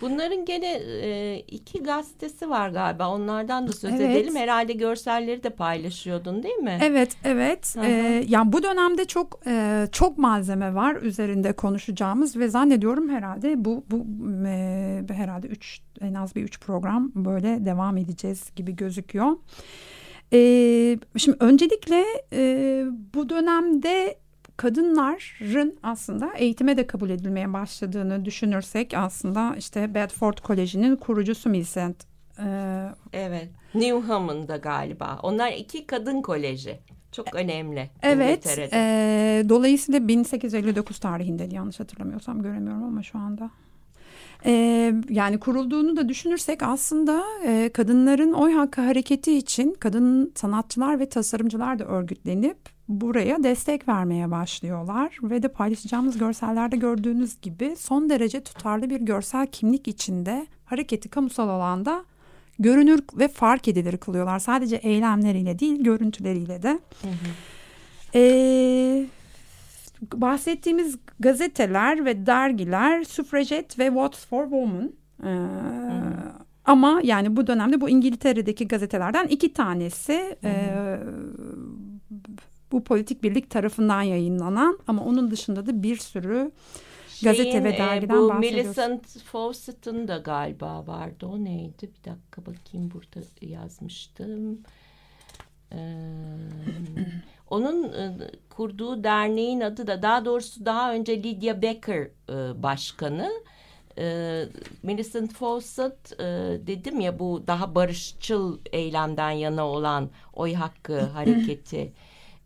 Bunların 0.01 0.45
gene 0.45 0.73
e, 1.03 1.39
iki 1.39 1.83
gazetesi 1.83 2.51
var 2.51 2.69
galiba. 2.69 3.09
Onlardan 3.09 3.69
da 3.69 3.73
söz 3.73 3.93
evet. 3.93 4.17
edelim. 4.17 4.37
Herhalde 4.37 4.73
görselleri 4.73 5.43
de 5.43 5.51
paylaşıyordun 5.51 6.43
değil 6.43 6.59
mi? 6.59 6.79
Evet, 6.83 7.17
evet. 7.25 7.77
Ee, 7.85 8.25
yani 8.29 8.53
bu 8.53 8.63
dönemde 8.63 9.05
çok 9.05 9.41
e, 9.47 9.87
çok 9.93 10.19
malzeme 10.19 10.75
var 10.75 10.97
üzerinde 10.97 11.53
konuşacağımız 11.53 12.37
ve 12.37 12.49
zannediyorum 12.49 13.09
herhalde 13.09 13.65
bu 13.65 13.85
bu 13.91 14.07
e, 14.47 15.03
herhalde 15.13 15.47
üç 15.47 15.81
en 16.01 16.15
az 16.15 16.37
bir 16.37 16.43
üç 16.43 16.61
program 16.61 17.13
böyle 17.15 17.65
devam 17.65 17.97
edeceğiz 17.97 18.51
gibi 18.57 18.77
gözüküyor. 18.77 19.37
Ee, 20.33 20.99
şimdi 21.17 21.37
öncelikle 21.41 22.05
e, 22.33 22.85
bu 23.15 23.29
dönemde 23.29 24.19
kadınların 24.57 25.79
aslında 25.83 26.33
eğitime 26.37 26.77
de 26.77 26.87
kabul 26.87 27.11
edilmeye 27.11 27.53
başladığını 27.53 28.25
düşünürsek 28.25 28.95
aslında 28.95 29.55
işte 29.59 29.95
Bedford 29.95 30.39
Koleji'nin 30.39 30.97
kurucusu 30.97 31.51
Millicent. 31.51 31.97
E, 32.39 32.47
evet. 33.13 33.49
Newham'ın 33.75 34.47
galiba. 34.47 35.19
Onlar 35.23 35.53
iki 35.53 35.87
kadın 35.87 36.23
koleji. 36.23 36.79
Çok 37.13 37.35
önemli. 37.35 37.91
Evet. 38.03 38.59
E, 38.73 39.45
dolayısıyla 39.49 40.09
1859 40.09 40.99
tarihinde 40.99 41.49
yanlış 41.53 41.81
hatırlamıyorsam 41.81 42.43
göremiyorum 42.43 42.85
ama 42.85 43.03
şu 43.03 43.19
anda. 43.19 43.51
Ee, 44.45 44.95
yani 45.09 45.41
kurulduğunu 45.41 45.97
da 45.97 46.09
düşünürsek 46.09 46.63
aslında 46.63 47.25
e, 47.47 47.71
kadınların 47.75 48.33
oy 48.33 48.53
hakkı 48.53 48.81
hareketi 48.81 49.39
için 49.39 49.77
kadın 49.81 50.33
sanatçılar 50.35 51.01
ve 51.01 51.09
tasarımcılar 51.09 51.79
da 51.79 51.85
örgütlenip 51.85 52.76
buraya 52.89 53.43
destek 53.43 53.89
vermeye 53.89 54.31
başlıyorlar 54.31 55.19
ve 55.23 55.43
de 55.43 55.49
paylaşacağımız 55.49 56.19
görsellerde 56.19 56.77
gördüğünüz 56.77 57.41
gibi 57.41 57.77
son 57.79 58.09
derece 58.09 58.41
tutarlı 58.41 58.91
bir 58.91 59.01
görsel 59.01 59.47
kimlik 59.47 59.89
içinde 59.89 60.47
hareketi 60.65 61.09
kamusal 61.09 61.49
alanda 61.49 62.05
görünür 62.59 63.01
ve 63.19 63.29
fark 63.29 63.69
edilir 63.69 63.97
kılıyorlar. 63.97 64.39
Sadece 64.39 64.77
eylemleriyle 64.77 65.59
değil 65.59 65.85
görüntüleriyle 65.85 66.63
de. 66.63 66.69
Hı 67.03 67.09
hı. 67.09 67.31
Ee, 68.15 69.07
bahsettiğimiz 70.15 70.99
gazeteler 71.21 72.05
ve 72.05 72.27
dergiler 72.27 73.05
Suffragette 73.05 73.85
ve 73.85 73.89
What's 73.89 74.27
for 74.27 74.43
Women. 74.43 74.93
Ee, 75.25 75.49
ama 76.65 77.01
yani 77.05 77.37
bu 77.37 77.47
dönemde 77.47 77.81
bu 77.81 77.89
İngiltere'deki 77.89 78.69
gazetelerden 78.69 79.27
iki 79.27 79.53
tanesi 79.53 80.37
e, 80.45 80.53
bu 82.77 82.85
politik 82.85 83.23
birlik 83.23 83.51
tarafından 83.51 84.03
yayınlanan 84.03 84.79
ama 84.87 85.05
onun 85.05 85.31
dışında 85.31 85.67
da 85.67 85.83
bir 85.83 85.97
sürü 85.97 86.53
Şeyin, 87.09 87.35
gazete 87.35 87.65
ve 87.65 87.79
dergiden 87.79 88.15
e, 88.15 88.19
bu 88.19 88.29
bahsediyoruz. 88.29 88.57
Millicent 88.57 89.19
Fawcett'ın 89.19 90.09
da 90.09 90.19
galiba 90.19 90.87
vardı. 90.87 91.27
O 91.27 91.45
neydi? 91.45 91.91
Bir 91.99 92.11
dakika 92.11 92.47
bakayım 92.47 92.91
burada 92.95 93.27
yazmıştım. 93.41 94.59
Ee, 95.73 95.79
onun 97.51 97.93
e, 97.93 98.19
kurduğu 98.51 99.05
derneğin 99.05 99.61
adı 99.61 99.87
da 99.87 100.03
daha 100.03 100.25
doğrusu 100.25 100.65
daha 100.65 100.93
önce 100.93 101.23
Lydia 101.23 101.63
Becker 101.63 102.09
e, 102.29 102.63
başkanı. 102.63 103.33
E, 103.99 104.45
Millicent 104.83 105.33
Fawcett 105.33 106.21
e, 106.21 106.25
dedim 106.67 107.01
ya 107.01 107.19
bu 107.19 107.45
daha 107.47 107.75
barışçıl 107.75 108.59
eylemden 108.73 109.31
yana 109.31 109.67
olan 109.67 110.11
oy 110.33 110.55
hakkı 110.55 111.01
hareketi 111.15 111.93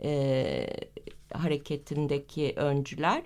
e, 0.02 0.66
hareketindeki 1.34 2.52
öncüler. 2.56 3.22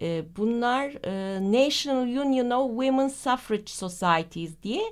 E, 0.00 0.24
bunlar 0.36 1.06
e, 1.06 1.42
National 1.52 2.26
Union 2.26 2.50
of 2.50 2.70
Women 2.70 3.08
Suffrage 3.08 3.66
Societies 3.66 4.52
diye 4.62 4.82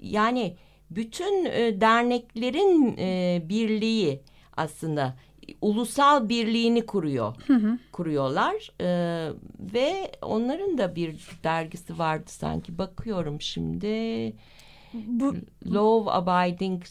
yani 0.00 0.56
bütün 0.90 1.44
e, 1.44 1.80
derneklerin 1.80 2.96
e, 2.98 3.42
birliği 3.48 4.20
aslında 4.56 5.16
ulusal 5.60 6.28
birliğini 6.28 6.86
kuruyor. 6.86 7.34
Hı 7.46 7.54
hı. 7.54 7.78
Kuruyorlar 7.92 8.72
e, 8.80 8.88
ve 9.60 10.12
onların 10.22 10.78
da 10.78 10.96
bir 10.96 11.28
dergisi 11.44 11.98
vardı 11.98 12.24
sanki. 12.26 12.78
Bakıyorum 12.78 13.40
şimdi. 13.40 14.32
Bu 14.94 15.34
Law 15.66 16.12
Abiding 16.12 16.84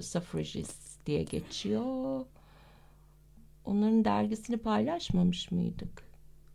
Suffragists 0.00 0.96
diye 1.06 1.22
geçiyor. 1.22 2.24
Onların 3.66 4.04
dergisini 4.04 4.56
paylaşmamış 4.56 5.50
mıydık? 5.50 6.06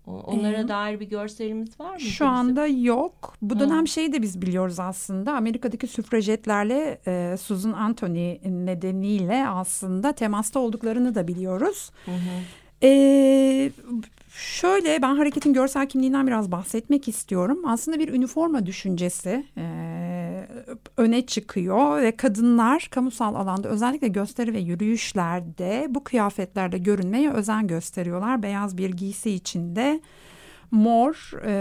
Onlara 0.08 0.58
ee, 0.58 0.67
dair 0.67 1.00
bir 1.00 1.10
görselimiz 1.10 1.80
var 1.80 1.93
mı? 1.93 2.00
Şu 2.00 2.28
anda 2.28 2.67
yok. 2.67 3.36
Bu 3.41 3.60
dönem 3.60 3.80
ha. 3.80 3.86
şeyi 3.86 4.13
de 4.13 4.21
biz 4.21 4.41
biliyoruz 4.41 4.80
aslında. 4.80 5.34
Amerika'daki 5.34 5.88
süfrajetlerle 5.88 7.02
e, 7.08 7.38
Susan 7.38 7.71
Anthony 7.71 8.39
nedeniyle 8.65 9.47
aslında 9.47 10.12
temasta 10.12 10.60
olduklarını 10.60 11.15
da 11.15 11.28
biliyoruz. 11.28 11.91
Hı 12.06 12.12
hı. 12.12 12.41
E, 12.84 13.72
şöyle 14.30 15.02
ben 15.02 15.15
hareketin 15.15 15.54
görsel 15.54 15.88
kimliğinden 15.88 16.28
biraz 16.28 16.52
bahsetmek 16.52 17.08
istiyorum. 17.08 17.62
Aslında 17.65 18.00
bir 18.00 18.13
üniforma 18.13 18.65
düşüncesi 18.65 19.46
e, 19.58 20.48
öne 20.98 21.26
çıkıyor 21.26 22.02
ve 22.02 22.15
kadınlar 22.15 22.88
kamusal 22.91 23.36
alanda 23.36 23.70
özellikle 23.70 24.08
gösteri 24.08 24.54
ve 24.54 24.60
yürüyüşlerde 24.60 25.88
bu 25.89 26.04
kıyafetlerde 26.04 26.78
görünmeye 26.78 27.32
özen 27.32 27.67
gösteriyorlar. 27.67 28.44
Beyaz 28.44 28.78
bir 28.78 28.89
giysi 28.89 29.32
içinde 29.32 30.02
mor, 30.72 31.32
e, 31.46 31.52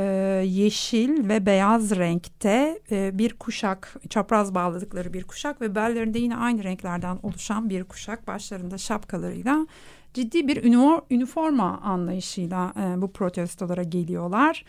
yeşil 0.47 1.29
ve 1.29 1.47
beyaz 1.47 1.97
renkte 1.97 2.79
e, 2.91 3.19
bir 3.19 3.33
kuşak, 3.35 3.97
çapraz 4.11 4.55
bağladıkları 4.55 5.13
bir 5.13 5.25
kuşak 5.25 5.61
ve 5.61 5.75
bellerinde 5.75 6.19
yine 6.19 6.37
aynı 6.37 6.65
renklerden 6.65 7.19
oluşan 7.23 7.71
bir 7.71 7.85
kuşak, 7.85 8.27
başlarında 8.27 8.79
şapkalarıyla 8.79 9.67
ciddi 10.15 10.49
bir 10.49 10.65
üniforma 11.11 11.81
anlayışıyla 11.81 12.73
e, 12.77 13.03
bu 13.03 13.13
protestolara 13.13 13.83
geliyorlar. 13.83 14.65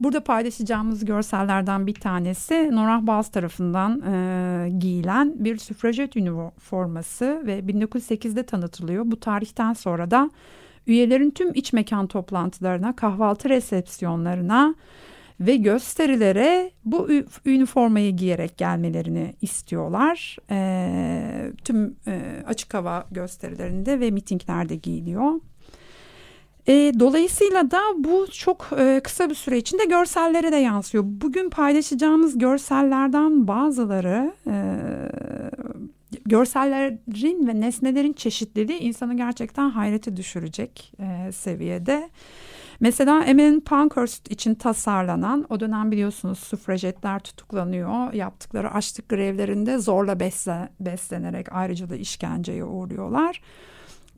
Burada 0.00 0.24
paylaşacağımız 0.24 1.04
görsellerden 1.04 1.86
bir 1.86 1.94
tanesi 1.94 2.70
Norah 2.72 3.02
Baz 3.02 3.30
tarafından 3.30 4.02
e, 4.02 4.70
giyilen 4.78 5.44
bir 5.44 5.56
süfrajet 5.56 6.16
üniforması 6.16 7.42
ve 7.46 7.58
1908'de 7.58 8.42
tanıtılıyor. 8.42 9.04
Bu 9.06 9.20
tarihten 9.20 9.72
sonra 9.72 10.10
da 10.10 10.30
üyelerin 10.86 11.30
tüm 11.30 11.54
iç 11.54 11.72
mekan 11.72 12.06
toplantılarına, 12.06 12.96
kahvaltı 12.96 13.48
resepsiyonlarına 13.48 14.74
ve 15.40 15.56
gösterilere 15.56 16.70
bu 16.84 17.08
üniformayı 17.46 18.16
giyerek 18.16 18.58
gelmelerini 18.58 19.34
istiyorlar. 19.40 20.36
E, 20.50 21.52
tüm 21.64 21.96
e, 22.06 22.20
açık 22.46 22.74
hava 22.74 23.06
gösterilerinde 23.10 24.00
ve 24.00 24.10
mitinglerde 24.10 24.76
giyiliyor. 24.76 25.40
E, 26.68 26.92
dolayısıyla 26.98 27.70
da 27.70 27.80
bu 27.96 28.26
çok 28.32 28.70
e, 28.78 29.00
kısa 29.04 29.30
bir 29.30 29.34
süre 29.34 29.58
içinde 29.58 29.84
görsellere 29.84 30.52
de 30.52 30.56
yansıyor. 30.56 31.04
Bugün 31.06 31.50
paylaşacağımız 31.50 32.38
görsellerden 32.38 33.48
bazıları 33.48 34.32
e, 34.46 34.54
görsellerin 36.26 37.46
ve 37.46 37.60
nesnelerin 37.60 38.12
çeşitliliği 38.12 38.78
insanı 38.78 39.16
gerçekten 39.16 39.70
hayrete 39.70 40.16
düşürecek 40.16 40.92
e, 40.98 41.32
seviyede. 41.32 42.10
Mesela 42.82 43.24
Emmeline 43.24 43.60
Pankhurst 43.60 44.30
için 44.30 44.54
tasarlanan 44.54 45.46
o 45.50 45.60
dönem 45.60 45.90
biliyorsunuz 45.90 46.38
süfrajetler 46.38 47.20
tutuklanıyor. 47.20 48.12
Yaptıkları 48.12 48.70
açlık 48.70 49.08
grevlerinde 49.08 49.78
zorla 49.78 50.20
besle, 50.20 50.68
beslenerek 50.80 51.46
ayrıca 51.52 51.90
da 51.90 51.96
işkenceye 51.96 52.64
uğruyorlar. 52.64 53.40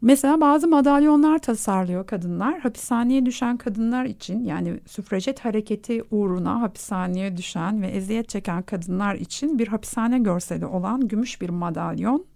Mesela 0.01 0.41
bazı 0.41 0.69
madalyonlar 0.69 1.39
tasarlıyor 1.39 2.07
kadınlar. 2.07 2.59
Hapishaneye 2.59 3.27
düşen 3.27 3.57
kadınlar 3.57 4.05
için 4.05 4.45
yani 4.45 4.81
süfrajet 4.87 5.41
hareketi 5.41 6.03
uğruna 6.11 6.61
hapishaneye 6.61 7.37
düşen 7.37 7.83
ve 7.83 7.87
eziyet 7.87 8.29
çeken 8.29 8.63
kadınlar 8.63 9.15
için 9.15 9.59
bir 9.59 9.69
hapishane 9.69 10.19
görseli 10.19 10.67
olan 10.67 11.09
gümüş 11.09 11.41
bir 11.41 11.51
madalyon. 11.51 12.27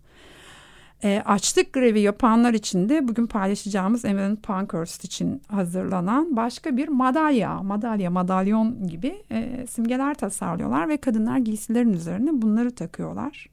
E, 1.05 1.23
açlık 1.25 1.73
grevi 1.73 2.01
yapanlar 2.01 2.55
için 2.55 2.89
de 2.89 3.09
bugün 3.09 3.27
paylaşacağımız 3.27 4.05
Emmeline 4.05 4.37
Pankhurst 4.37 5.05
için 5.05 5.43
hazırlanan 5.49 6.37
başka 6.37 6.77
bir 6.77 6.89
madalya, 6.89 7.63
madalya, 7.63 8.11
madalyon 8.11 8.89
gibi 8.89 9.23
e, 9.31 9.67
simgeler 9.71 10.15
tasarlıyorlar 10.15 10.89
ve 10.89 10.97
kadınlar 10.97 11.39
giysilerin 11.39 11.93
üzerine 11.93 12.43
bunları 12.43 12.75
takıyorlar. 12.75 13.49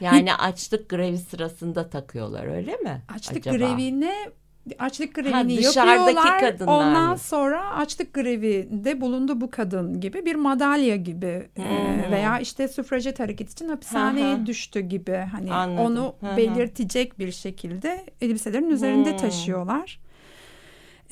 Yani 0.00 0.34
açlık 0.34 0.88
grevi 0.88 1.18
sırasında 1.18 1.90
takıyorlar 1.90 2.46
öyle 2.46 2.76
mi? 2.76 3.02
Açlık 3.14 3.46
acaba? 3.46 3.56
grevine 3.56 4.14
açlık 4.78 5.14
grevini 5.14 5.32
Ha, 5.32 5.40
yapıyorlar. 5.62 6.40
kadınlar 6.40 6.72
Ondan 6.72 7.10
mı? 7.10 7.18
sonra 7.18 7.70
açlık 7.74 8.14
grevinde 8.14 9.00
bulundu 9.00 9.40
bu 9.40 9.50
kadın 9.50 10.00
gibi 10.00 10.24
bir 10.26 10.34
madalya 10.34 10.96
gibi 10.96 11.48
e, 11.56 12.10
veya 12.10 12.38
işte 12.38 12.68
süfrajet 12.68 13.20
hareketi 13.20 13.52
için 13.52 13.68
hapishaneye 13.68 14.34
hı. 14.36 14.46
düştü 14.46 14.80
gibi 14.80 15.12
hani 15.32 15.52
Anladım. 15.52 15.84
onu 15.84 16.14
hı. 16.20 16.36
belirtecek 16.36 17.18
bir 17.18 17.32
şekilde 17.32 18.06
elbiselerin 18.20 18.70
üzerinde 18.70 19.10
Hmm. 19.10 19.16
taşıyorlar. 19.18 20.00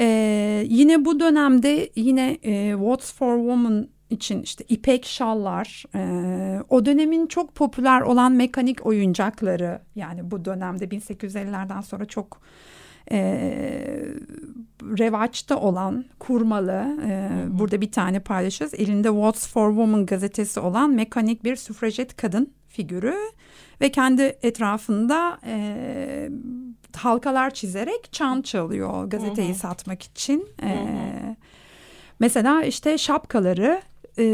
Ee, 0.00 0.64
yine 0.68 1.04
bu 1.04 1.20
dönemde 1.20 1.90
yine 1.96 2.38
e, 2.42 2.72
What's 2.72 3.12
for 3.14 3.36
Woman 3.36 3.88
için 4.10 4.42
işte 4.42 4.64
ipek 4.68 5.06
şallar, 5.06 5.84
e, 5.94 6.62
o 6.68 6.86
dönemin 6.86 7.26
çok 7.26 7.54
popüler 7.54 8.00
olan 8.00 8.32
mekanik 8.32 8.86
oyuncakları 8.86 9.80
yani 9.94 10.30
bu 10.30 10.44
dönemde 10.44 10.84
1850'lerden 10.84 11.80
sonra 11.80 12.04
çok 12.04 12.40
e, 13.10 13.18
revaçta 14.82 15.60
olan 15.60 16.04
kurmalı 16.18 16.98
e, 17.06 17.30
burada 17.48 17.80
bir 17.80 17.92
tane 17.92 18.20
paylaşıyoruz. 18.20 18.80
Elinde 18.80 19.08
What's 19.08 19.48
for 19.48 19.68
Woman 19.68 20.06
gazetesi 20.06 20.60
olan 20.60 20.90
mekanik 20.90 21.44
bir 21.44 21.56
süfrajet 21.56 22.16
kadın 22.16 22.52
figürü 22.68 23.14
ve 23.80 23.92
kendi 23.92 24.22
etrafında 24.42 25.38
e, 25.46 26.28
halkalar 26.96 27.54
çizerek 27.54 28.12
çan 28.12 28.42
çalıyor 28.42 29.04
gazeteyi 29.04 29.48
Hı 29.48 29.52
hı. 29.52 29.58
satmak 29.58 30.02
için. 30.02 30.48
E, 30.62 30.68
Hı 30.68 30.72
hı. 30.72 31.36
mesela 32.20 32.64
işte 32.64 32.98
şapkaları 32.98 33.82
e, 34.18 34.24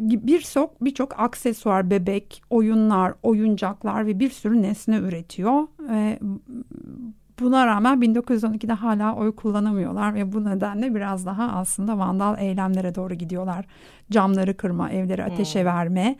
birçok 0.00 0.84
birçok 0.84 1.20
aksesuar, 1.20 1.90
bebek, 1.90 2.42
oyunlar, 2.50 3.14
oyuncaklar 3.22 4.06
ve 4.06 4.18
bir 4.20 4.30
sürü 4.30 4.62
nesne 4.62 4.96
üretiyor. 4.96 5.62
Ve 5.80 6.18
buna 7.40 7.66
rağmen 7.66 7.98
1912'de 7.98 8.72
hala 8.72 9.14
oy 9.14 9.36
kullanamıyorlar 9.36 10.14
ve 10.14 10.32
bu 10.32 10.44
nedenle 10.44 10.94
biraz 10.94 11.26
daha 11.26 11.52
aslında 11.52 11.98
vandal 11.98 12.38
eylemlere 12.38 12.94
doğru 12.94 13.14
gidiyorlar. 13.14 13.66
Camları 14.10 14.56
kırma, 14.56 14.90
evleri 14.90 15.24
ateşe 15.24 15.60
Hmm. 15.60 15.66
verme, 15.66 16.16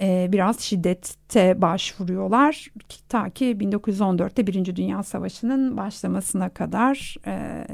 e, 0.00 0.28
biraz 0.32 0.60
şiddete 0.60 1.62
başvuruyorlar. 1.62 2.68
Ta 3.08 3.30
ki 3.30 3.60
1914'te 3.60 4.46
Birinci 4.46 4.76
Dünya 4.76 5.02
Savaşı'nın 5.02 5.76
başlamasına 5.76 6.48
kadar 6.48 7.16
e, 7.26 7.64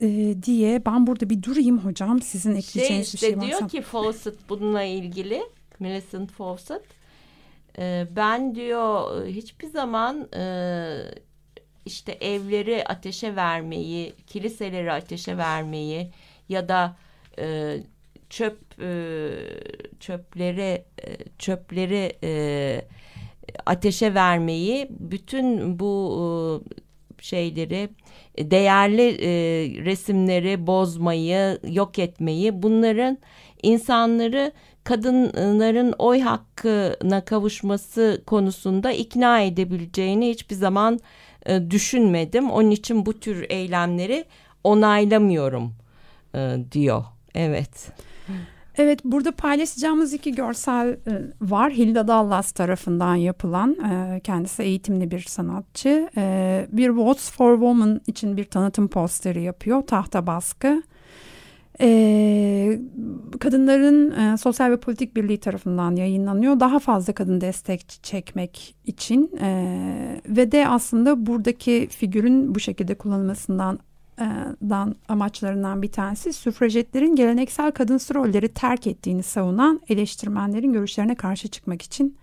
e, 0.00 0.42
diye 0.42 0.84
ben 0.86 1.06
burada 1.06 1.30
bir 1.30 1.42
durayım 1.42 1.78
hocam 1.78 2.22
sizin 2.22 2.50
Şey 2.50 2.58
ekleyeceğiniz 2.58 3.06
bir 3.06 3.14
işte 3.14 3.26
şey 3.26 3.36
varsa. 3.36 3.46
diyor 3.46 3.68
ki 3.68 3.82
Fawcett 3.82 4.48
bununla 4.48 4.82
ilgili 4.82 5.42
Millicent 5.80 6.32
Fawcett 6.32 6.82
e, 7.78 8.06
ben 8.16 8.54
diyor 8.54 9.26
hiçbir 9.26 9.66
zaman 9.66 10.28
e, 10.36 10.44
işte 11.86 12.12
evleri 12.12 12.84
ateşe 12.84 13.36
vermeyi 13.36 14.14
kiliseleri 14.26 14.92
ateşe 14.92 15.36
vermeyi 15.36 16.10
ya 16.48 16.68
da 16.68 16.96
e, 17.38 17.76
çöp 18.30 18.58
e, 18.82 19.30
çöpleri 20.00 20.84
e, 21.02 21.16
çöpleri 21.38 22.12
e, 22.24 22.82
ateşe 23.66 24.14
vermeyi 24.14 24.86
bütün 24.90 25.78
bu 25.78 26.62
e, 27.18 27.22
şeyleri 27.22 27.88
değerli 28.40 29.08
e, 29.08 29.28
resimleri 29.84 30.66
bozmayı, 30.66 31.58
yok 31.68 31.98
etmeyi, 31.98 32.62
bunların 32.62 33.18
insanları 33.62 34.52
kadınların 34.84 35.94
oy 35.98 36.20
hakkına 36.20 37.24
kavuşması 37.24 38.22
konusunda 38.26 38.92
ikna 38.92 39.40
edebileceğini 39.40 40.30
hiçbir 40.30 40.54
zaman 40.54 41.00
e, 41.46 41.70
düşünmedim. 41.70 42.50
Onun 42.50 42.70
için 42.70 43.06
bu 43.06 43.20
tür 43.20 43.46
eylemleri 43.48 44.24
onaylamıyorum 44.64 45.74
e, 46.34 46.56
diyor. 46.72 47.04
Evet. 47.34 47.88
Evet 48.78 49.04
burada 49.04 49.32
paylaşacağımız 49.32 50.12
iki 50.12 50.34
görsel 50.34 50.88
e, 50.88 50.96
var. 51.40 51.72
Hilda 51.72 52.08
Dallas 52.08 52.52
tarafından 52.52 53.14
yapılan 53.14 53.72
e, 53.72 54.20
kendisi 54.20 54.62
eğitimli 54.62 55.10
bir 55.10 55.20
sanatçı. 55.20 56.10
E, 56.16 56.66
bir 56.72 56.88
Votes 56.88 57.30
for 57.30 57.52
Women 57.52 58.00
için 58.06 58.36
bir 58.36 58.44
tanıtım 58.44 58.88
posteri 58.88 59.42
yapıyor. 59.42 59.82
Tahta 59.82 60.26
baskı. 60.26 60.82
Kadınların 63.40 64.36
Sosyal 64.36 64.70
ve 64.70 64.76
Politik 64.76 65.16
Birliği 65.16 65.40
tarafından 65.40 65.96
yayınlanıyor. 65.96 66.60
Daha 66.60 66.78
fazla 66.78 67.12
kadın 67.12 67.40
destek 67.40 67.98
çekmek 68.02 68.76
için 68.84 69.30
ve 70.28 70.52
de 70.52 70.68
aslında 70.68 71.26
buradaki 71.26 71.88
figürün 71.90 72.54
bu 72.54 72.60
şekilde 72.60 72.94
kullanılmasından 72.94 73.78
dan 74.62 74.94
amaçlarından 75.08 75.82
bir 75.82 75.92
tanesi 75.92 76.32
süfrajetlerin 76.32 77.16
geleneksel 77.16 77.70
kadınsı 77.70 78.14
rolleri 78.14 78.48
terk 78.48 78.86
ettiğini 78.86 79.22
savunan 79.22 79.80
eleştirmenlerin 79.88 80.72
görüşlerine 80.72 81.14
karşı 81.14 81.48
çıkmak 81.48 81.82
için 81.82 82.16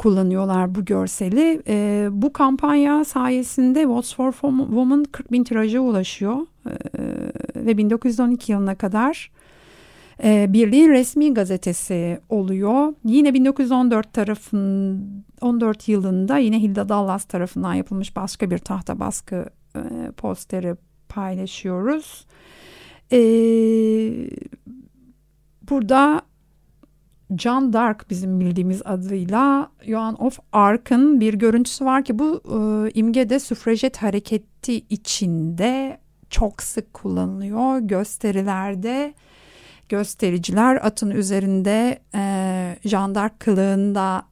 kullanıyorlar 0.00 0.74
bu 0.74 0.84
görseli. 0.84 1.62
E, 1.68 2.08
bu 2.12 2.32
kampanya 2.32 3.04
sayesinde 3.04 3.88
Votes 3.88 4.14
for 4.14 4.32
Women 4.32 5.04
40 5.04 5.32
bin 5.32 5.44
tiraja 5.44 5.80
ulaşıyor 5.80 6.36
e, 6.66 6.72
ve 7.56 7.78
1912 7.78 8.52
yılına 8.52 8.74
kadar 8.74 9.30
e, 10.24 10.52
birliğin 10.52 10.88
resmi 10.88 11.34
gazetesi 11.34 12.20
oluyor. 12.28 12.94
Yine 13.04 13.34
1914 13.34 14.12
tarafın 14.12 15.24
14 15.40 15.88
yılında 15.88 16.38
yine 16.38 16.62
Hilda 16.62 16.88
Dallas 16.88 17.24
tarafından 17.24 17.74
yapılmış 17.74 18.16
başka 18.16 18.50
bir 18.50 18.58
tahta 18.58 19.00
baskı 19.00 19.44
e, 19.76 19.80
posteri 20.16 20.76
paylaşıyoruz. 21.10 22.26
E, 23.12 23.20
burada 25.70 26.22
John 27.38 27.72
Dark 27.72 28.10
bizim 28.10 28.40
bildiğimiz 28.40 28.82
adıyla 28.84 29.70
Joan 29.86 30.22
of 30.22 30.38
Arc'ın 30.52 31.20
bir 31.20 31.34
görüntüsü 31.34 31.84
var 31.84 32.04
ki 32.04 32.18
bu 32.18 32.42
e, 32.44 32.90
imgede 32.94 33.40
süfrajet 33.40 33.96
hareketi 33.96 34.74
içinde 34.74 35.98
çok 36.30 36.62
sık 36.62 36.94
kullanılıyor. 36.94 37.78
Gösterilerde 37.78 39.14
göstericiler 39.88 40.76
atın 40.76 41.10
üzerinde 41.10 41.98
e, 42.14 42.76
Jean 42.84 43.14
d'Arc 43.14 43.34
kılığında 43.38 44.29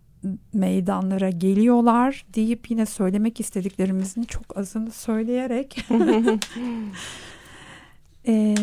meydanlara 0.52 1.30
geliyorlar 1.30 2.26
deyip 2.34 2.70
yine 2.70 2.86
söylemek 2.86 3.40
istediklerimizin 3.40 4.22
çok 4.22 4.58
azını 4.58 4.90
söyleyerek 4.90 5.86
e, 8.26 8.54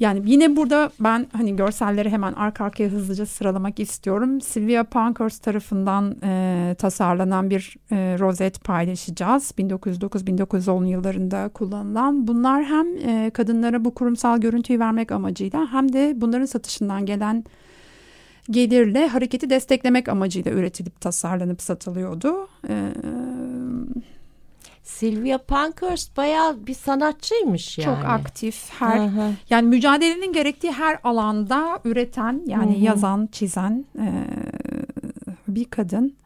yani 0.00 0.22
yine 0.24 0.56
burada 0.56 0.90
ben 1.00 1.26
hani 1.32 1.56
görselleri 1.56 2.10
hemen 2.10 2.32
arka 2.32 2.64
arkaya 2.64 2.88
hızlıca 2.88 3.26
sıralamak 3.26 3.80
istiyorum. 3.80 4.40
Sylvia 4.40 4.84
Pankhurst 4.84 5.42
tarafından 5.42 6.16
e, 6.22 6.74
tasarlanan 6.78 7.50
bir 7.50 7.76
e, 7.90 8.18
rozet 8.18 8.64
paylaşacağız. 8.64 9.52
1909-1910 9.58 10.86
yıllarında 10.86 11.48
kullanılan. 11.48 12.26
Bunlar 12.26 12.64
hem 12.64 12.86
e, 12.96 13.30
kadınlara 13.30 13.84
bu 13.84 13.94
kurumsal 13.94 14.38
görüntüyü 14.38 14.78
vermek 14.78 15.12
amacıyla 15.12 15.72
hem 15.72 15.92
de 15.92 16.12
bunların 16.16 16.46
satışından 16.46 17.06
gelen 17.06 17.44
gelirle 18.50 19.08
hareketi 19.08 19.50
desteklemek 19.50 20.08
amacıyla 20.08 20.52
üretilip 20.52 21.00
tasarlanıp 21.00 21.62
satılıyordu. 21.62 22.48
Ee, 22.68 22.92
Sylvia 24.82 25.38
Pankhurst 25.38 26.16
bayağı 26.16 26.66
bir 26.66 26.74
sanatçıymış 26.74 27.78
yani. 27.78 27.84
çok 27.84 28.04
aktif. 28.04 28.70
Her 28.78 28.98
Hı 28.98 29.02
hı. 29.02 29.30
yani 29.50 29.68
mücadelenin 29.68 30.32
gerektiği 30.32 30.72
her 30.72 30.98
alanda 31.04 31.80
üreten 31.84 32.42
yani 32.46 32.74
Hı 32.74 32.78
hı. 32.78 32.84
yazan, 32.84 33.28
çizen 33.32 33.84
e, 33.98 34.08
bir 35.48 35.64
kadın. 35.64 36.16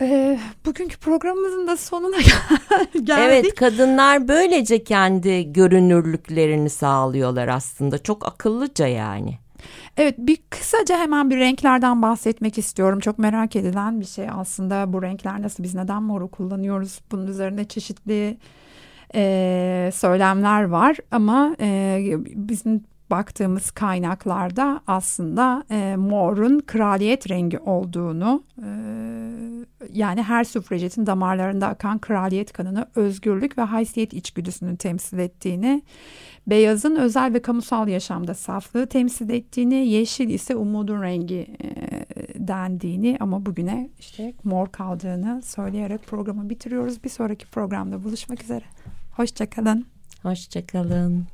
Ee, 0.00 0.38
bugünkü 0.66 0.98
programımızın 0.98 1.66
da 1.66 1.76
sonuna 1.76 2.16
geldik. 2.94 3.10
Evet 3.18 3.54
kadınlar 3.54 4.28
böylece 4.28 4.84
kendi 4.84 5.52
görünürlüklerini 5.52 6.70
sağlıyorlar 6.70 7.48
aslında. 7.48 7.98
Çok 8.02 8.26
akıllıca 8.26 8.86
yani. 8.86 9.38
Evet 9.96 10.14
bir 10.18 10.38
kısaca 10.50 10.98
hemen 10.98 11.30
bir 11.30 11.36
renklerden 11.36 12.02
bahsetmek 12.02 12.58
istiyorum. 12.58 13.00
Çok 13.00 13.18
merak 13.18 13.56
edilen 13.56 14.00
bir 14.00 14.06
şey 14.06 14.26
aslında 14.30 14.92
bu 14.92 15.02
renkler 15.02 15.42
nasıl 15.42 15.62
biz 15.62 15.74
neden 15.74 16.02
moru 16.02 16.28
kullanıyoruz? 16.28 17.00
Bunun 17.12 17.26
üzerine 17.26 17.64
çeşitli 17.64 18.38
e, 19.14 19.90
söylemler 19.94 20.62
var 20.62 20.96
ama 21.10 21.56
e, 21.60 21.98
bizim 22.26 22.84
baktığımız 23.12 23.70
kaynaklarda 23.70 24.80
aslında 24.86 25.64
e, 25.70 25.96
morun 25.96 26.60
kraliyet 26.60 27.30
rengi 27.30 27.58
olduğunu 27.58 28.44
e, 28.58 28.68
yani 29.92 30.22
her 30.22 30.44
süfracetin 30.44 31.06
damarlarında 31.06 31.68
akan 31.68 31.98
kraliyet 31.98 32.52
kanını 32.52 32.86
özgürlük 32.94 33.58
ve 33.58 33.62
haysiyet 33.62 34.12
içgüdüsünü 34.12 34.76
temsil 34.76 35.18
ettiğini 35.18 35.82
beyazın 36.46 36.96
özel 36.96 37.34
ve 37.34 37.42
kamusal 37.42 37.88
yaşamda 37.88 38.34
saflığı 38.34 38.86
temsil 38.86 39.30
ettiğini 39.30 39.88
yeşil 39.88 40.28
ise 40.28 40.56
umudun 40.56 41.02
rengi 41.02 41.56
e, 41.64 41.68
dendiğini 42.48 43.16
ama 43.20 43.46
bugüne 43.46 43.90
işte 43.98 44.34
mor 44.44 44.68
kaldığını 44.68 45.42
söyleyerek 45.42 46.06
programı 46.06 46.50
bitiriyoruz. 46.50 47.04
Bir 47.04 47.08
sonraki 47.08 47.46
programda 47.46 48.04
buluşmak 48.04 48.42
üzere. 48.42 48.64
Hoşçakalın. 49.16 49.86
Hoşçakalın. 50.22 51.26